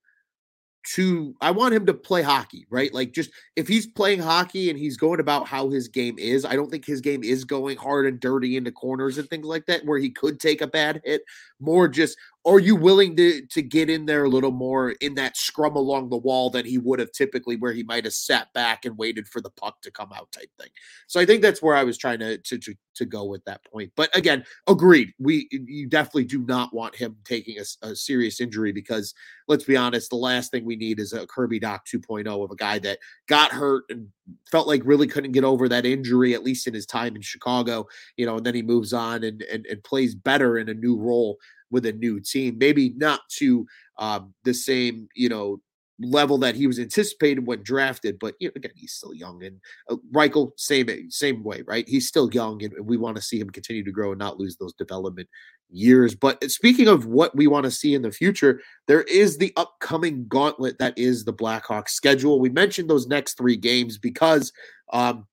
[0.93, 2.93] to I want him to play hockey, right?
[2.93, 6.55] Like just if he's playing hockey and he's going about how his game is, I
[6.55, 9.85] don't think his game is going hard and dirty into corners and things like that
[9.85, 11.23] where he could take a bad hit.
[11.59, 15.35] More just are you willing to to get in there a little more in that
[15.35, 18.85] scrum along the wall than he would have typically where he might have sat back
[18.85, 20.69] and waited for the puck to come out type thing?
[21.07, 23.61] So i think that's where i was trying to to to, to go with that
[23.65, 23.91] point.
[23.95, 28.71] But again agreed we you definitely do not want him taking a, a serious injury
[28.71, 29.13] because
[29.47, 32.55] let's be honest the last thing we need is a kirby Dach 2.0 of a
[32.55, 34.07] guy that got hurt and
[34.51, 37.85] felt like really couldn't get over that injury at least in his time in chicago
[38.17, 40.97] you know and then he moves on and and, and plays better in a new
[40.97, 41.37] role
[41.71, 42.57] with a new team.
[42.57, 43.65] Maybe not to
[43.97, 45.61] um, the same, you know,
[45.99, 48.19] level that he was anticipated when drafted.
[48.19, 51.87] But you know, again, he's still young, and uh, Reichel same same way, right?
[51.87, 54.57] He's still young, and we want to see him continue to grow and not lose
[54.57, 55.29] those development
[55.69, 56.15] years.
[56.15, 60.27] But speaking of what we want to see in the future, there is the upcoming
[60.27, 62.39] gauntlet that is the Blackhawks schedule.
[62.39, 64.51] We mentioned those next three games because
[64.93, 65.25] um,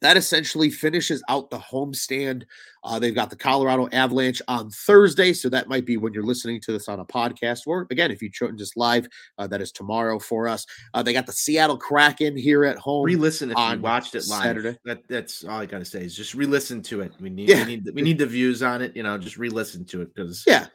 [0.00, 2.44] that essentially finishes out the homestand.
[2.84, 6.60] Uh, they've got the Colorado Avalanche on Thursday, so that might be when you're listening
[6.60, 7.66] to this on a podcast.
[7.66, 10.66] Or again, if you join just live, uh, that is tomorrow for us.
[10.94, 13.04] Uh, they got the Seattle Kraken here at home.
[13.04, 14.42] Re-listen if you watched it live.
[14.42, 14.78] Saturday.
[14.84, 17.12] That, that's all I got to say is just re-listen to it.
[17.18, 17.64] We need, yeah.
[17.64, 18.94] we need, we need the views on it.
[18.94, 20.66] You know, just re-listen to it because yeah,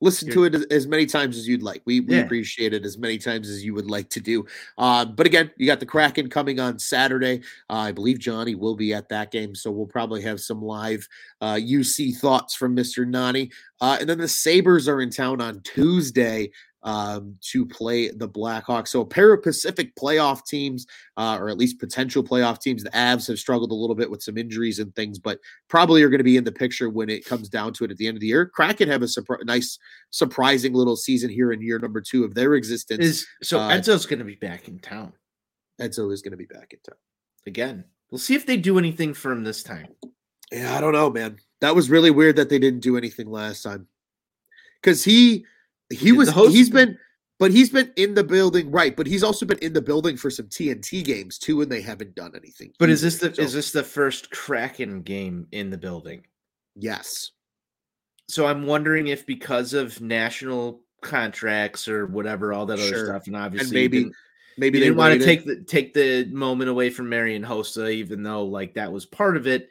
[0.00, 1.82] listen to it as, many times as you'd like.
[1.84, 2.22] We, we yeah.
[2.22, 4.44] appreciate it as many times as you would like to do.
[4.76, 7.40] Uh, but again, you got the Kraken coming on Saturday.
[7.70, 11.08] Uh, I believe Johnny will be at that game, so we'll probably have some live
[11.40, 13.06] uh, UC thoughts from Mr.
[13.06, 13.50] Nani.
[13.80, 16.50] Uh, and then the Sabres are in town on Tuesday
[16.84, 18.88] um, to play the Blackhawks.
[18.88, 22.84] So a pair of Pacific playoff teams, uh, or at least potential playoff teams.
[22.84, 26.10] The Avs have struggled a little bit with some injuries and things, but probably are
[26.10, 28.16] going to be in the picture when it comes down to it at the end
[28.16, 28.46] of the year.
[28.46, 29.78] Kraken have a surpri- nice,
[30.10, 33.04] surprising little season here in year number two of their existence.
[33.04, 35.12] Is so uh, Edzo's going to be back in town.
[35.80, 36.98] Edzo is going to be back in town
[37.46, 37.84] again.
[38.10, 39.88] We'll see if they do anything for him this time.
[40.52, 41.38] Yeah, I don't know, man.
[41.62, 43.88] That was really weird that they didn't do anything last time
[44.80, 45.46] because he
[45.94, 46.98] he was he's been
[47.38, 48.96] but he's been in the building, right?
[48.96, 52.14] But he's also been in the building for some TNT games too, and they haven't
[52.14, 52.72] done anything.
[52.78, 52.92] But either.
[52.92, 56.24] is this the so, is this the first Kraken game in the building?
[56.76, 57.32] Yes.
[58.28, 63.36] So I'm wondering if because of national contracts or whatever, all that other stuff, and
[63.36, 64.10] obviously and maybe
[64.56, 68.22] maybe they didn't want to take the take the moment away from Marian Hossa, even
[68.22, 69.68] though like that was part of it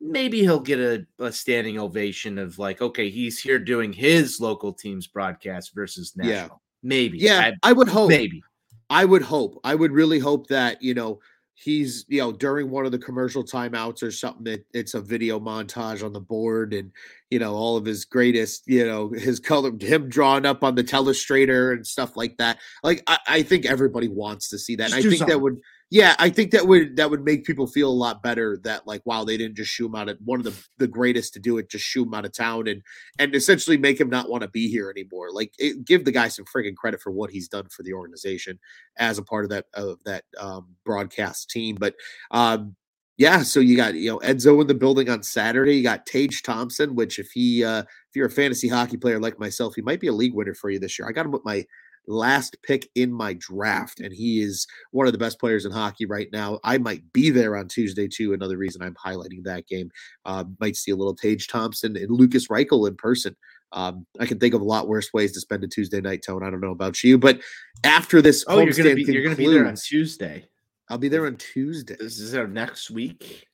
[0.00, 4.72] maybe he'll get a, a standing ovation of like, okay, he's here doing his local
[4.72, 6.34] team's broadcast versus national.
[6.34, 6.48] Yeah.
[6.82, 7.18] Maybe.
[7.18, 8.10] Yeah, I, I would hope.
[8.10, 8.42] Maybe.
[8.90, 9.60] I would hope.
[9.64, 11.20] I would really hope that, you know,
[11.54, 15.40] he's, you know, during one of the commercial timeouts or something that it's a video
[15.40, 16.92] montage on the board and,
[17.30, 20.84] you know, all of his greatest, you know, his color, him drawn up on the
[20.84, 22.58] telestrator and stuff like that.
[22.84, 24.92] Like, I, I think everybody wants to see that.
[24.92, 25.26] I think something.
[25.26, 25.58] that would
[25.90, 29.00] yeah, I think that would that would make people feel a lot better that like
[29.06, 31.56] wow they didn't just shoo him out of one of the the greatest to do
[31.56, 32.82] it just shoo him out of town and
[33.18, 35.32] and essentially make him not want to be here anymore.
[35.32, 38.58] Like it, give the guy some friggin' credit for what he's done for the organization
[38.98, 41.76] as a part of that of that um, broadcast team.
[41.80, 41.94] But
[42.32, 42.76] um,
[43.16, 45.76] yeah, so you got you know Edzo in the building on Saturday.
[45.76, 49.40] You got Tage Thompson, which if he uh, if you're a fantasy hockey player like
[49.40, 51.08] myself, he might be a league winner for you this year.
[51.08, 51.64] I got him with my
[52.08, 56.06] last pick in my draft, and he is one of the best players in hockey
[56.06, 56.58] right now.
[56.64, 58.32] I might be there on Tuesday too.
[58.32, 59.90] Another reason I'm highlighting that game.
[60.24, 63.36] Uh, might see a little Tage Thompson and Lukas Reichel in person.
[63.72, 66.42] Um, I can think of a lot worse ways to spend a Tuesday night tone.
[66.42, 67.40] I don't know about you, but
[67.84, 70.48] after this, oh, you're be you're gonna be there on Tuesday.
[70.88, 71.96] I'll be there on Tuesday.
[71.98, 73.46] This is our next week.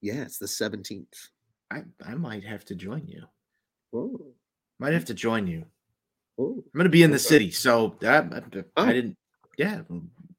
[0.00, 1.28] Yeah, it's the seventeenth.
[1.70, 3.24] I I might have to join you.
[3.92, 4.20] Oh.
[4.78, 5.64] Might have to join you.
[6.40, 8.82] Ooh, I'm going to be in the city, so that, oh.
[8.82, 9.16] I didn't.
[9.56, 9.82] Yeah,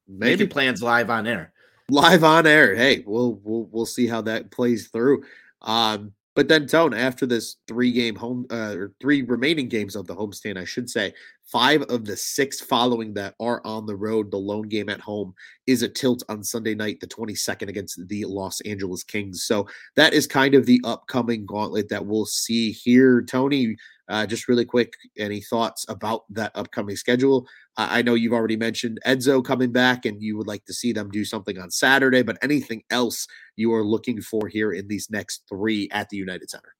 [0.06, 1.52] maybe plans live on air.
[1.88, 2.74] Live on air.
[2.74, 5.24] Hey, we'll we'll we'll see how that plays through.
[5.62, 10.06] Um, but then Tone, after this three game home uh, or three remaining games of
[10.06, 11.14] the homestand, I should say,
[11.46, 14.30] five of the six following that are on the road.
[14.30, 15.32] The lone game at home
[15.66, 19.44] is a tilt on Sunday night, the 22nd against the Los Angeles Kings.
[19.44, 23.22] So that is kind of the upcoming gauntlet that we'll see here.
[23.22, 23.74] Tony,
[24.08, 27.46] uh, just really quick, any thoughts about that upcoming schedule?
[27.76, 31.10] I know you've already mentioned Edzo coming back and you would like to see them
[31.10, 35.42] do something on Saturday, but anything else you are looking for here in these next
[35.48, 36.74] three at the United Center?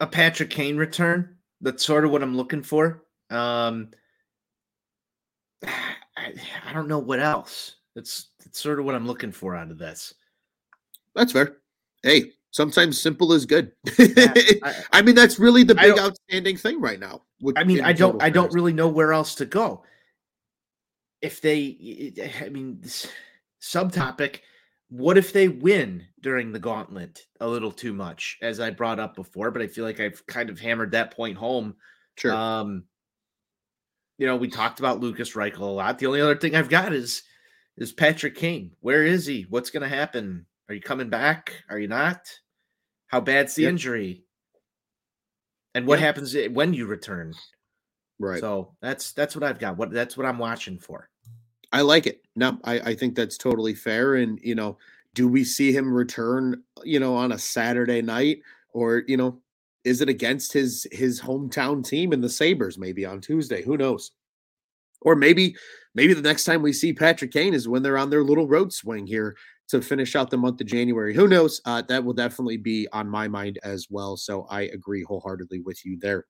[0.00, 1.36] A Patrick Kane return.
[1.60, 3.04] That's sort of what I'm looking for.
[3.30, 3.90] Um,
[5.64, 6.34] I,
[6.66, 7.76] I don't know what else.
[7.94, 10.12] That's, that's sort of what I'm looking for out of this.
[11.14, 11.58] That's fair.
[12.02, 13.72] Hey, sometimes simple is good.
[13.98, 17.22] Yeah, I, I, mean, that's really the big outstanding thing right now.
[17.56, 19.82] I mean, I don't, I don't really know where else to go.
[21.20, 22.82] If they, I mean,
[23.60, 24.40] subtopic.
[24.88, 29.16] What if they win during the gauntlet a little too much, as I brought up
[29.16, 29.50] before?
[29.50, 31.76] But I feel like I've kind of hammered that point home.
[32.18, 32.34] Sure.
[32.34, 32.84] Um,
[34.18, 35.98] you know, we talked about Lukas Reichel a lot.
[35.98, 37.22] The only other thing I've got is
[37.78, 38.72] is Patrick Kane.
[38.80, 39.46] Where is he?
[39.48, 40.44] What's going to happen?
[40.68, 41.62] Are you coming back?
[41.70, 42.20] Are you not?
[43.12, 43.70] How bad's the yep.
[43.70, 44.24] injury?
[45.74, 46.06] And what yep.
[46.06, 47.34] happens when you return?
[48.18, 48.40] Right.
[48.40, 49.76] So that's that's what I've got.
[49.76, 51.08] What that's what I'm watching for.
[51.72, 52.22] I like it.
[52.36, 54.16] No, I, I think that's totally fair.
[54.16, 54.78] And you know,
[55.14, 58.40] do we see him return, you know, on a Saturday night?
[58.74, 59.38] Or, you know,
[59.84, 63.62] is it against his his hometown team in the Sabres maybe on Tuesday?
[63.62, 64.12] Who knows?
[65.02, 65.56] Or maybe,
[65.94, 68.72] maybe the next time we see Patrick Kane is when they're on their little road
[68.72, 69.36] swing here
[69.72, 71.14] to finish out the month of January.
[71.14, 71.60] Who knows?
[71.64, 74.18] Uh, that will definitely be on my mind as well.
[74.18, 76.26] So I agree wholeheartedly with you there.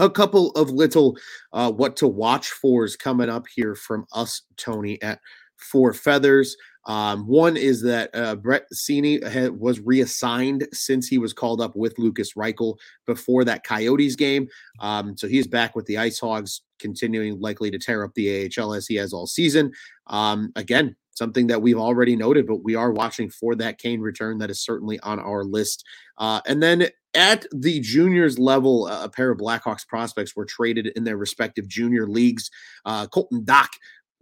[0.00, 1.16] A couple of little
[1.52, 5.20] uh, what to watch for is coming up here from us, Tony, at
[5.56, 6.56] Four Feathers.
[6.86, 11.76] Um, one is that uh, Brett Seney had, was reassigned since he was called up
[11.76, 14.48] with Lukas Reichel before that Coyotes game.
[14.80, 18.74] Um, so he's back with the Ice Hogs, continuing likely to tear up the AHL
[18.74, 19.70] as he has all season.
[20.06, 24.38] Um, again, something that we've already noted, but we are watching for that Kane return.
[24.38, 25.84] That is certainly on our list.
[26.16, 31.04] Uh, and then at the juniors level, a pair of Blackhawks prospects were traded in
[31.04, 32.50] their respective junior leagues.
[32.86, 33.68] Uh, Colton Dach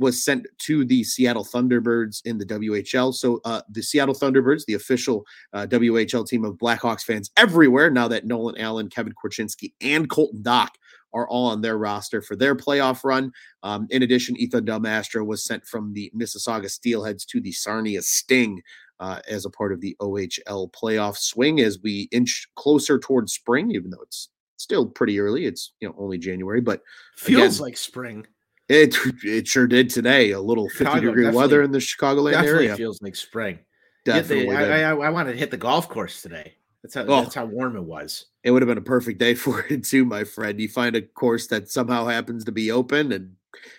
[0.01, 3.15] was sent to the Seattle Thunderbirds in the WHL.
[3.15, 8.09] So uh, the Seattle Thunderbirds, the official uh, WHL team of Blackhawks fans everywhere, now
[8.09, 10.71] that Nolan Allan, Kevin Korchinski, and Colton Dach
[11.13, 13.33] are all on their roster for their playoff run.
[13.63, 18.03] Um, in addition, Ethan Del Mastro was sent from the Mississauga Steelheads to the Sarnia
[18.03, 18.63] Sting.
[19.01, 23.71] Uh, as a part of the OHL playoff swing, as we inch closer towards spring,
[23.71, 26.83] even though it's still pretty early, it's you know only January, but
[27.17, 28.27] feels again, like spring.
[28.69, 30.33] It it sure did today.
[30.33, 32.75] A little Chicago, 50 degree weather in the Chicagoland area.
[32.75, 33.61] It feels like spring.
[34.05, 34.55] Definitely.
[34.55, 36.55] The, I, I, I, wanted to hit the golf course today.
[36.83, 38.27] That's how oh, that's how warm it was.
[38.45, 40.61] It would have been a perfect day for it too, my friend.
[40.61, 43.35] You find a course that somehow happens to be open, and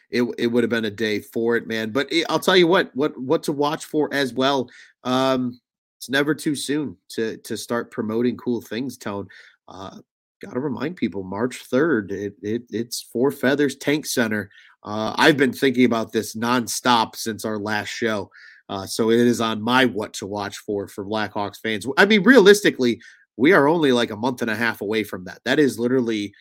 [0.09, 1.91] it it would have been a day for it, man.
[1.91, 4.69] But it, I'll tell you what what what to watch for as well.
[5.03, 5.59] Um,
[5.97, 8.97] it's never too soon to to start promoting cool things.
[8.97, 9.27] Tone.
[9.67, 9.99] Uh,
[10.41, 14.49] Got to remind people, March third, it, it it's Four Feathers Tank Center.
[14.83, 18.31] Uh, I've been thinking about this nonstop since our last show.
[18.69, 21.85] Uh, so it is on my what to watch for for Blackhawks fans.
[21.97, 23.01] I mean, realistically,
[23.35, 25.39] we are only like a month and a half away from that.
[25.45, 26.33] That is literally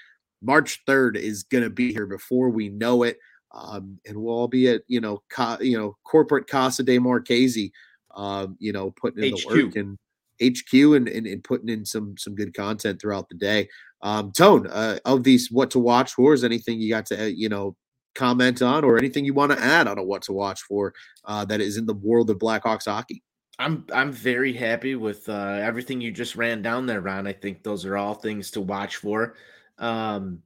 [0.42, 3.18] March 3rd is going to be here before we know it.
[3.52, 7.72] Um, and we'll all be at, you know, co- you know, corporate Casa de Marchese,
[8.14, 9.48] um, you know, putting in HQ.
[9.48, 9.98] the work and
[10.42, 13.68] HQ and, and, and, putting in some, some good content throughout the day.
[14.02, 17.26] Um, Tone, uh, of these what to watch for, is anything you got to, uh,
[17.26, 17.74] you know,
[18.18, 20.92] comment on or anything you want to add on a what to watch for
[21.24, 23.22] uh, that is in the world of Blackhawks hockey?
[23.58, 27.26] I'm I'm very happy with uh, everything you just ran down there, Ron.
[27.26, 29.34] I think those are all things to watch for.
[29.78, 30.42] Um,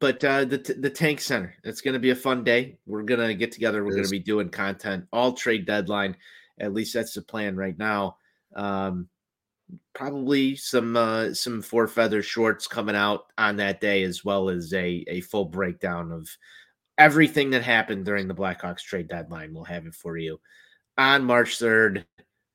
[0.00, 2.78] but uh, the the tank center, it's going to be a fun day.
[2.86, 3.84] We're going to get together.
[3.84, 6.16] We're going to be doing content all trade deadline.
[6.58, 8.16] At least that's the plan right now.
[8.54, 9.08] Um,
[9.94, 14.72] probably some uh, some four feather shorts coming out on that day, as well as
[14.72, 16.28] a a full breakdown of
[16.98, 19.52] everything that happened during the Blackhawks trade deadline.
[19.52, 20.40] We'll have it for you
[20.98, 22.06] on March third.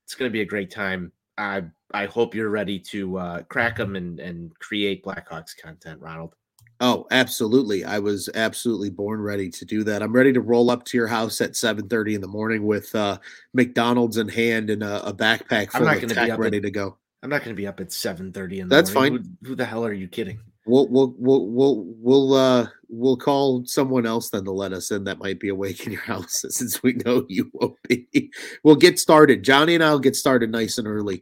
[0.05, 1.11] It's going to be a great time.
[1.37, 1.63] I
[1.93, 6.35] I hope you're ready to uh, crack them and and create Blackhawks content, Ronald.
[6.81, 7.83] Oh, absolutely.
[7.83, 10.01] I was absolutely born ready to do that.
[10.01, 13.17] I'm ready to roll up to your house at 7:30 in the morning with uh,
[13.53, 16.97] McDonald's in hand and a, a backpack full of tech ready at, to go.
[17.21, 18.69] I'm not going to be up at 7:30 in the morning.
[18.69, 19.17] That's morning.
[19.17, 19.37] fine.
[19.41, 20.39] Who, who, the hell are you kidding?
[20.70, 25.03] We'll we'll we'll we'll we'll uh we'll call someone else then to let us in
[25.05, 28.32] that might be awake in your house since we know you won't be.
[28.63, 29.43] We'll get started.
[29.43, 31.22] Johnny and I'll get started nice and early.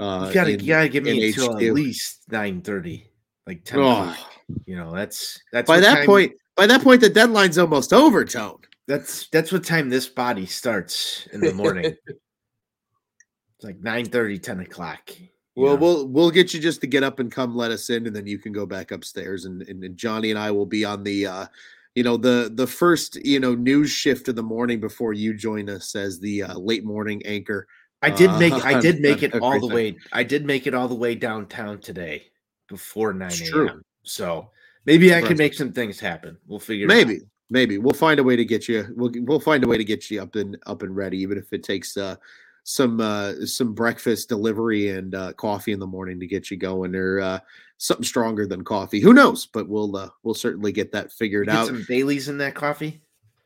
[0.00, 1.62] Uh, you gotta, in, you gotta give me until HQ.
[1.62, 3.04] at least 9:30,
[3.46, 4.16] like 10 oh.
[4.66, 6.32] You know, that's that's by that time, point.
[6.56, 8.24] By that point, the deadline's almost over.
[8.24, 8.58] Tone.
[8.88, 11.84] That's that's what time this body starts in the morning.
[12.06, 15.10] it's like 9 30, 10 o'clock.
[15.58, 15.80] Well, know?
[15.80, 18.26] we'll we'll get you just to get up and come let us in, and then
[18.26, 21.26] you can go back upstairs, and and, and Johnny and I will be on the.
[21.26, 21.46] uh
[21.94, 25.68] you know the the first you know news shift of the morning before you join
[25.68, 27.66] us as the uh, late morning anchor.
[28.02, 29.96] I did make uh, I did make it all the way.
[30.12, 32.26] I did make it all the way downtown today
[32.68, 33.82] before nine a.m.
[34.04, 34.50] So
[34.84, 36.38] maybe I can make some things happen.
[36.46, 36.86] We'll figure.
[36.86, 36.94] It out.
[36.94, 38.86] Maybe, maybe we'll find a way to get you.
[38.94, 41.52] We'll we'll find a way to get you up and up and ready, even if
[41.52, 42.14] it takes uh,
[42.68, 46.94] some uh, some breakfast delivery and uh, coffee in the morning to get you going,
[46.94, 47.38] or uh,
[47.78, 49.00] something stronger than coffee.
[49.00, 49.46] Who knows?
[49.46, 51.66] But we'll uh, we'll certainly get that figured get out.
[51.68, 53.00] Some Bailey's in that coffee.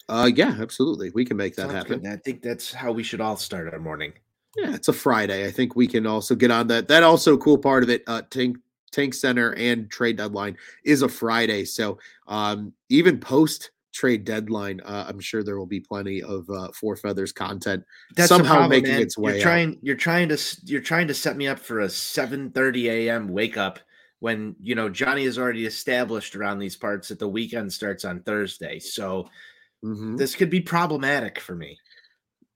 [0.08, 1.10] Uh, yeah, absolutely.
[1.14, 2.00] We can make that Sounds happen.
[2.00, 2.12] Good.
[2.12, 4.12] I think that's how we should all start our morning.
[4.56, 5.46] Yeah, it's a Friday.
[5.46, 6.88] I think we can also get on that.
[6.88, 8.02] That also cool part of it.
[8.08, 8.56] Uh, Tank
[8.90, 11.64] Tank Center and trade deadline is a Friday.
[11.64, 11.96] So
[12.26, 16.97] um, even post trade deadline, uh, I'm sure there will be plenty of uh, Four
[16.97, 17.84] Feathers content
[18.16, 19.03] That's somehow problem, making man.
[19.03, 19.34] its way.
[19.34, 19.70] You're trying.
[19.70, 19.76] Out.
[19.82, 20.38] You're trying to.
[20.64, 23.28] You're trying to set me up for a 7:30 a.m.
[23.28, 23.78] wake up
[24.20, 28.22] when you know Johnny is already established around these parts that the weekend starts on
[28.22, 28.78] Thursday.
[28.78, 29.28] So
[29.84, 30.16] mm-hmm.
[30.16, 31.78] this could be problematic for me.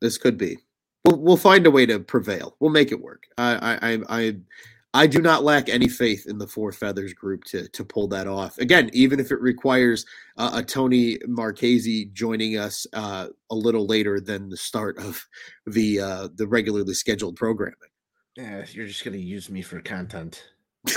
[0.01, 0.59] This could be.
[1.05, 2.57] We'll, we'll find a way to prevail.
[2.61, 3.25] We'll make it work.
[3.39, 4.37] I I I I
[5.07, 8.59] do not lack any faith in the Four Feathers group to to pull that off.
[8.59, 10.07] Again, even if it requires
[10.37, 15.27] uh, a Tony Marchese joining us uh, a little later than the start of
[15.67, 17.77] the uh, the regularly scheduled programming.
[18.37, 20.49] Yeah, you're just gonna use me for content.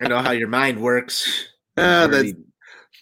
[0.00, 1.48] I know how your mind works.
[1.76, 2.32] Uh, that's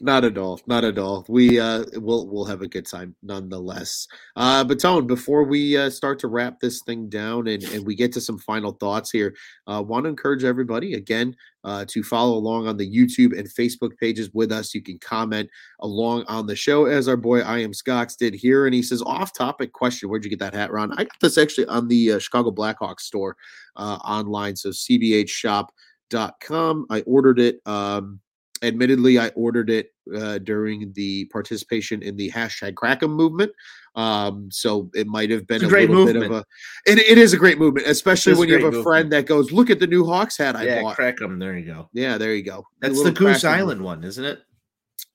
[0.00, 0.60] not at all.
[0.66, 1.24] Not at all.
[1.28, 4.06] We uh we'll we'll have a good time nonetheless.
[4.34, 7.94] Uh but Tone, before we uh, start to wrap this thing down and, and we
[7.94, 9.34] get to some final thoughts here,
[9.66, 11.34] uh want to encourage everybody again
[11.64, 14.74] uh to follow along on the YouTube and Facebook pages with us.
[14.74, 15.48] You can comment
[15.80, 18.66] along on the show as our boy I am Scocks did here.
[18.66, 20.92] And he says, off topic question, where'd you get that hat, Ron?
[20.92, 23.36] I got this actually on the uh, Chicago Blackhawks store
[23.76, 24.56] uh online.
[24.56, 26.86] So cbhshop.com.
[26.90, 28.20] I ordered it um
[28.62, 33.52] admittedly, I ordered it uh, during the participation in the hashtag Crackem movement.
[33.94, 36.28] Um, so it might have been a, a great little movement.
[36.28, 36.44] bit of a.
[36.90, 38.84] It, it is a great movement, especially when you have a movement.
[38.84, 41.40] friend that goes, "Look at the new Hawks hat I yeah, bought." Crackem.
[41.40, 41.88] There you go.
[41.92, 42.64] Yeah, there you go.
[42.80, 44.40] That's the Goose Island one, isn't it?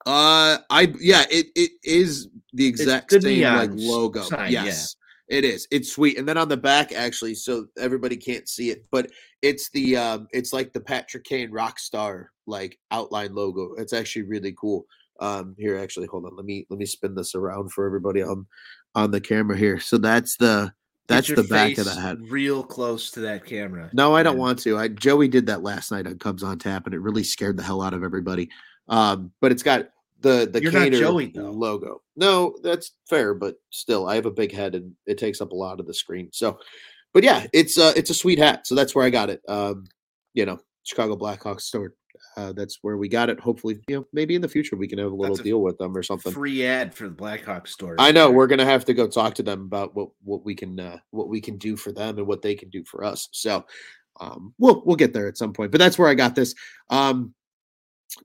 [0.06, 4.24] Uh, I yeah, it it is the exact same like logo.
[4.24, 4.96] Sign, yes.
[5.32, 5.66] It is.
[5.72, 6.18] It's sweet.
[6.18, 9.10] And then on the back, actually, so everybody can't see it, but
[9.42, 13.74] it's the um, it's like the Patrick Kane rock star like outline logo.
[13.78, 14.86] It's actually really cool.
[15.22, 16.36] Um, here, actually, hold on.
[16.36, 18.46] Let me let me spin this around for everybody on
[18.94, 19.80] on the camera here.
[19.80, 20.74] So that's the
[21.08, 22.18] that's the back of the hat.
[22.20, 23.90] Real close to that camera.
[23.94, 24.78] No, I don't want to.
[24.78, 27.64] I Joey did that last night on Cubs on Tap, and it really scared the
[27.64, 28.50] hell out of everybody.
[28.90, 32.01] Um, but it's got the the You're Cater Joey, logo.
[32.15, 35.55] No, that's fair, but still, I have a big head and it takes up a
[35.55, 36.30] lot of the screen.
[36.32, 36.59] So,
[37.13, 38.67] but yeah, it's uh it's a sweet hat.
[38.67, 39.41] So that's where I got it.
[39.47, 39.86] Um,
[40.34, 41.93] you know, Chicago Blackhawks store.
[42.38, 43.39] Uh, that's where we got it.
[43.39, 45.78] Hopefully, you know, maybe in the future we can have a little a deal with
[45.78, 46.32] them or something.
[46.32, 47.95] Free ad for the Blackhawks store.
[47.99, 50.80] I know we're gonna have to go talk to them about what what we can
[50.80, 53.28] uh, what we can do for them and what they can do for us.
[53.32, 53.65] So,
[54.19, 55.72] um, we'll we'll get there at some point.
[55.72, 56.53] But that's where I got this.
[56.89, 57.34] Um,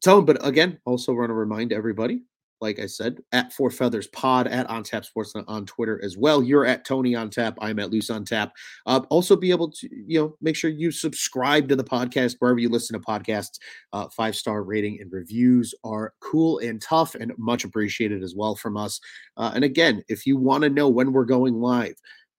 [0.02, 2.22] Tone, but again, also want to remind everybody,
[2.60, 6.42] like I said, at Four Feathers Pod, at On Tap Sports on Twitter as well.
[6.42, 7.56] You're at Tony on Tap.
[7.60, 8.52] I'm at Loose on Tap.
[8.86, 12.58] Uh, also, be able to, you know, make sure you subscribe to the podcast wherever
[12.58, 13.58] you listen to podcasts.
[13.92, 18.56] Uh, Five star rating and reviews are cool and tough and much appreciated as well
[18.56, 19.00] from us.
[19.36, 21.94] Uh, and again, if you want to know when we're going live,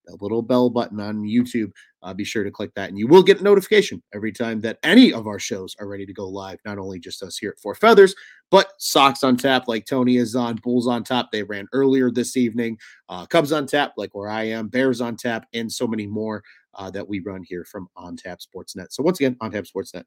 [0.07, 1.71] a little bell button on YouTube.
[2.03, 4.77] Uh, be sure to click that, and you will get a notification every time that
[4.83, 6.59] any of our shows are ready to go live.
[6.63, 8.15] Not only just us here at Four Feathers,
[8.49, 11.27] but Sox on Tap, like Tony is on, Bulls on Tap.
[11.31, 12.77] They ran earlier this evening.
[13.09, 16.43] Uh, Cubs on Tap, like where I am, Bears on Tap, and so many more
[16.75, 18.87] uh, that we run here from On Tap Sportsnet.
[18.91, 20.03] So once again, On Tap Sportsnet.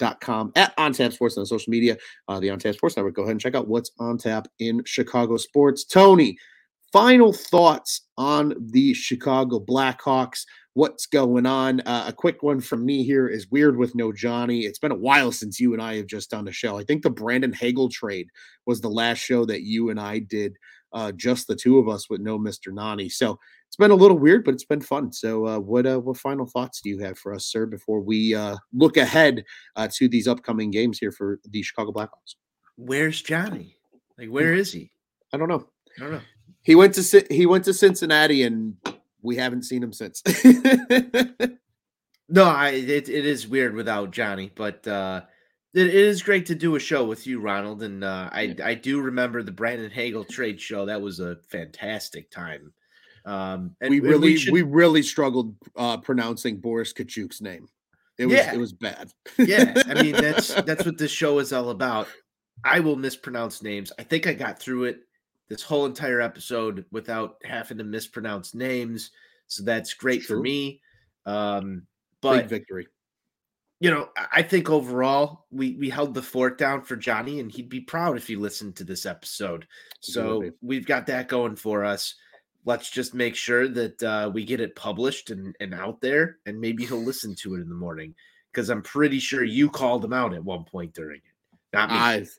[0.00, 1.96] Dot com at on tap sports on social media
[2.26, 4.82] uh, the on tap sports network go ahead and check out what's on tap in
[4.84, 6.36] chicago sports tony
[6.94, 10.44] final thoughts on the Chicago Blackhawks.
[10.74, 11.80] What's going on?
[11.80, 14.60] Uh, a quick one from me here is weird with no Johnny.
[14.60, 16.78] It's been a while since you and I have just done a show.
[16.78, 18.28] I think the Brandon Hagel trade
[18.64, 20.56] was the last show that you and I did,
[20.92, 22.72] uh, just the two of us with no Mr.
[22.72, 23.08] Nani.
[23.08, 25.12] So it's been a little weird, but it's been fun.
[25.12, 28.36] So, uh, what uh, what final thoughts do you have for us, sir, before we
[28.36, 32.36] uh, look ahead uh, to these upcoming games here for the Chicago Blackhawks?
[32.76, 33.78] Where's Johnny?
[34.16, 34.92] Like, where is he?
[35.32, 35.66] I don't know.
[35.98, 36.20] I don't know.
[36.64, 38.76] He went to he went to Cincinnati, and
[39.22, 40.22] we haven't seen him since.
[42.28, 45.20] no, I it, it is weird without Johnny, but uh,
[45.74, 47.82] it, it is great to do a show with you, Ronald.
[47.82, 50.86] And uh, I I do remember the Brandon Hagel trade show.
[50.86, 52.72] That was a fantastic time.
[53.26, 54.52] Um, and we really we, should...
[54.52, 57.68] we really struggled uh, pronouncing Boris Katchouk's name.
[58.16, 58.54] It was yeah.
[58.54, 59.10] it was bad.
[59.38, 62.08] yeah, I mean that's that's what this show is all about.
[62.64, 63.92] I will mispronounce names.
[63.98, 65.00] I think I got through it
[65.48, 69.10] this whole entire episode without having to mispronounce names.
[69.46, 70.36] So that's great True.
[70.36, 70.80] for me.
[71.26, 71.86] Um,
[72.20, 72.88] but Big victory.
[73.80, 77.68] You know, I think overall we we held the fort down for Johnny, and he'd
[77.68, 79.66] be proud if he listened to this episode.
[80.00, 82.14] So we've got that going for us.
[82.64, 86.58] Let's just make sure that uh, we get it published and, and out there, and
[86.58, 88.14] maybe he'll listen to it in the morning
[88.50, 91.56] because I'm pretty sure you called him out at one point during it.
[91.74, 91.96] Not me.
[91.96, 92.38] I've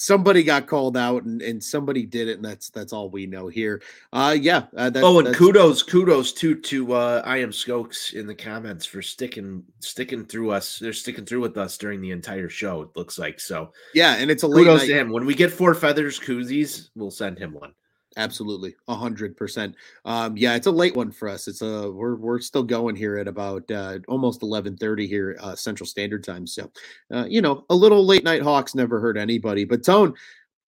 [0.00, 3.48] somebody got called out and, and somebody did it and that's that's all we know
[3.48, 3.82] here
[4.14, 8.26] uh yeah uh, that, oh and kudos kudos to to uh i am skokes in
[8.26, 12.48] the comments for sticking sticking through us they're sticking through with us during the entire
[12.48, 14.86] show it looks like so yeah and it's a kudos night.
[14.86, 17.74] to him when we get four feathers koozies we'll send him one
[18.20, 19.74] Absolutely, a hundred percent.
[20.04, 21.48] Um, yeah, it's a late one for us.
[21.48, 25.56] It's a we're we're still going here at about uh, almost eleven thirty here uh,
[25.56, 26.46] Central Standard Time.
[26.46, 26.70] So,
[27.10, 29.64] uh, you know, a little late night Hawks never hurt anybody.
[29.64, 30.12] But Tone,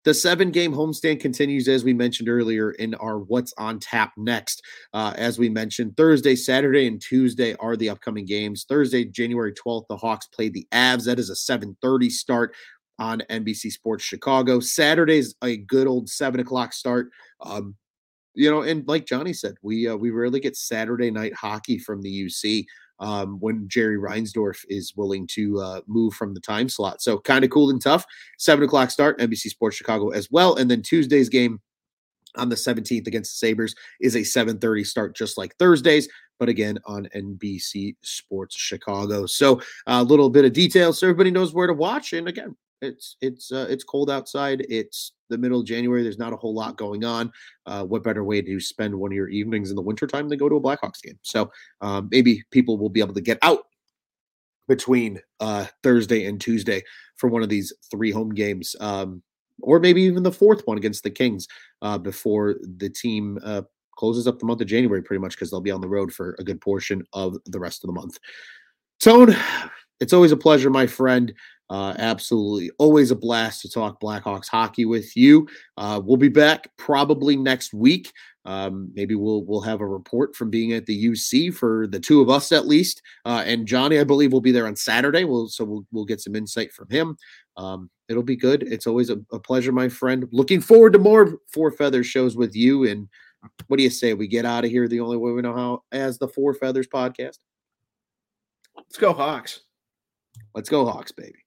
[0.04, 4.62] the seven game homestand continues as we mentioned earlier in our what's on tap next
[4.94, 9.86] uh, as we mentioned thursday saturday and tuesday are the upcoming games thursday january 12th
[9.88, 12.54] the hawks play the avs that is a 7.30 start
[13.00, 17.74] on nbc sports chicago saturday's a good old 7 o'clock start um,
[18.34, 22.00] you know and like johnny said we uh, we rarely get saturday night hockey from
[22.00, 22.64] the uc
[23.00, 27.02] um, when Jerry Reinsdorf is willing to uh, move from the time slot.
[27.02, 28.04] So kind of cool and tough.
[28.38, 30.56] Seven o'clock start, NBC Sports Chicago as well.
[30.56, 31.60] And then Tuesday's game
[32.36, 36.78] on the 17th against the Sabres is a 7:30 start, just like Thursdays, but again
[36.84, 39.26] on NBC Sports Chicago.
[39.26, 42.12] So a little bit of detail so everybody knows where to watch.
[42.12, 44.66] And again, it's it's uh, it's cold outside.
[44.68, 46.02] It's the middle of January.
[46.02, 47.32] There's not a whole lot going on.
[47.66, 50.48] Uh, what better way to spend one of your evenings in the wintertime than go
[50.48, 51.18] to a Blackhawks game?
[51.22, 51.50] So
[51.80, 53.66] um, maybe people will be able to get out
[54.68, 56.82] between uh, Thursday and Tuesday
[57.16, 59.22] for one of these three home games, um,
[59.60, 61.46] or maybe even the fourth one against the Kings
[61.82, 63.62] uh, before the team uh,
[63.96, 66.36] closes up the month of January, pretty much because they'll be on the road for
[66.38, 68.18] a good portion of the rest of the month.
[69.00, 69.36] Tone,
[70.00, 71.34] it's always a pleasure, my friend.
[71.70, 72.70] Uh, absolutely.
[72.78, 75.48] Always a blast to talk Blackhawks hockey with you.
[75.76, 78.12] Uh, we'll be back probably next week.
[78.44, 82.20] Um, maybe we'll we'll have a report from being at the UC for the two
[82.20, 83.02] of us at least.
[83.24, 85.24] Uh, and Johnny, I believe, will be there on Saturday.
[85.24, 87.16] We'll so we'll we'll get some insight from him.
[87.56, 88.64] Um, it'll be good.
[88.64, 90.26] It's always a, a pleasure, my friend.
[90.32, 92.88] Looking forward to more Four Feathers shows with you.
[92.88, 93.08] And
[93.68, 94.14] what do you say?
[94.14, 96.88] We get out of here the only way we know how as the Four Feathers
[96.88, 97.38] podcast.
[98.76, 99.60] Let's go Hawks.
[100.54, 101.44] Let's go Hawks, baby.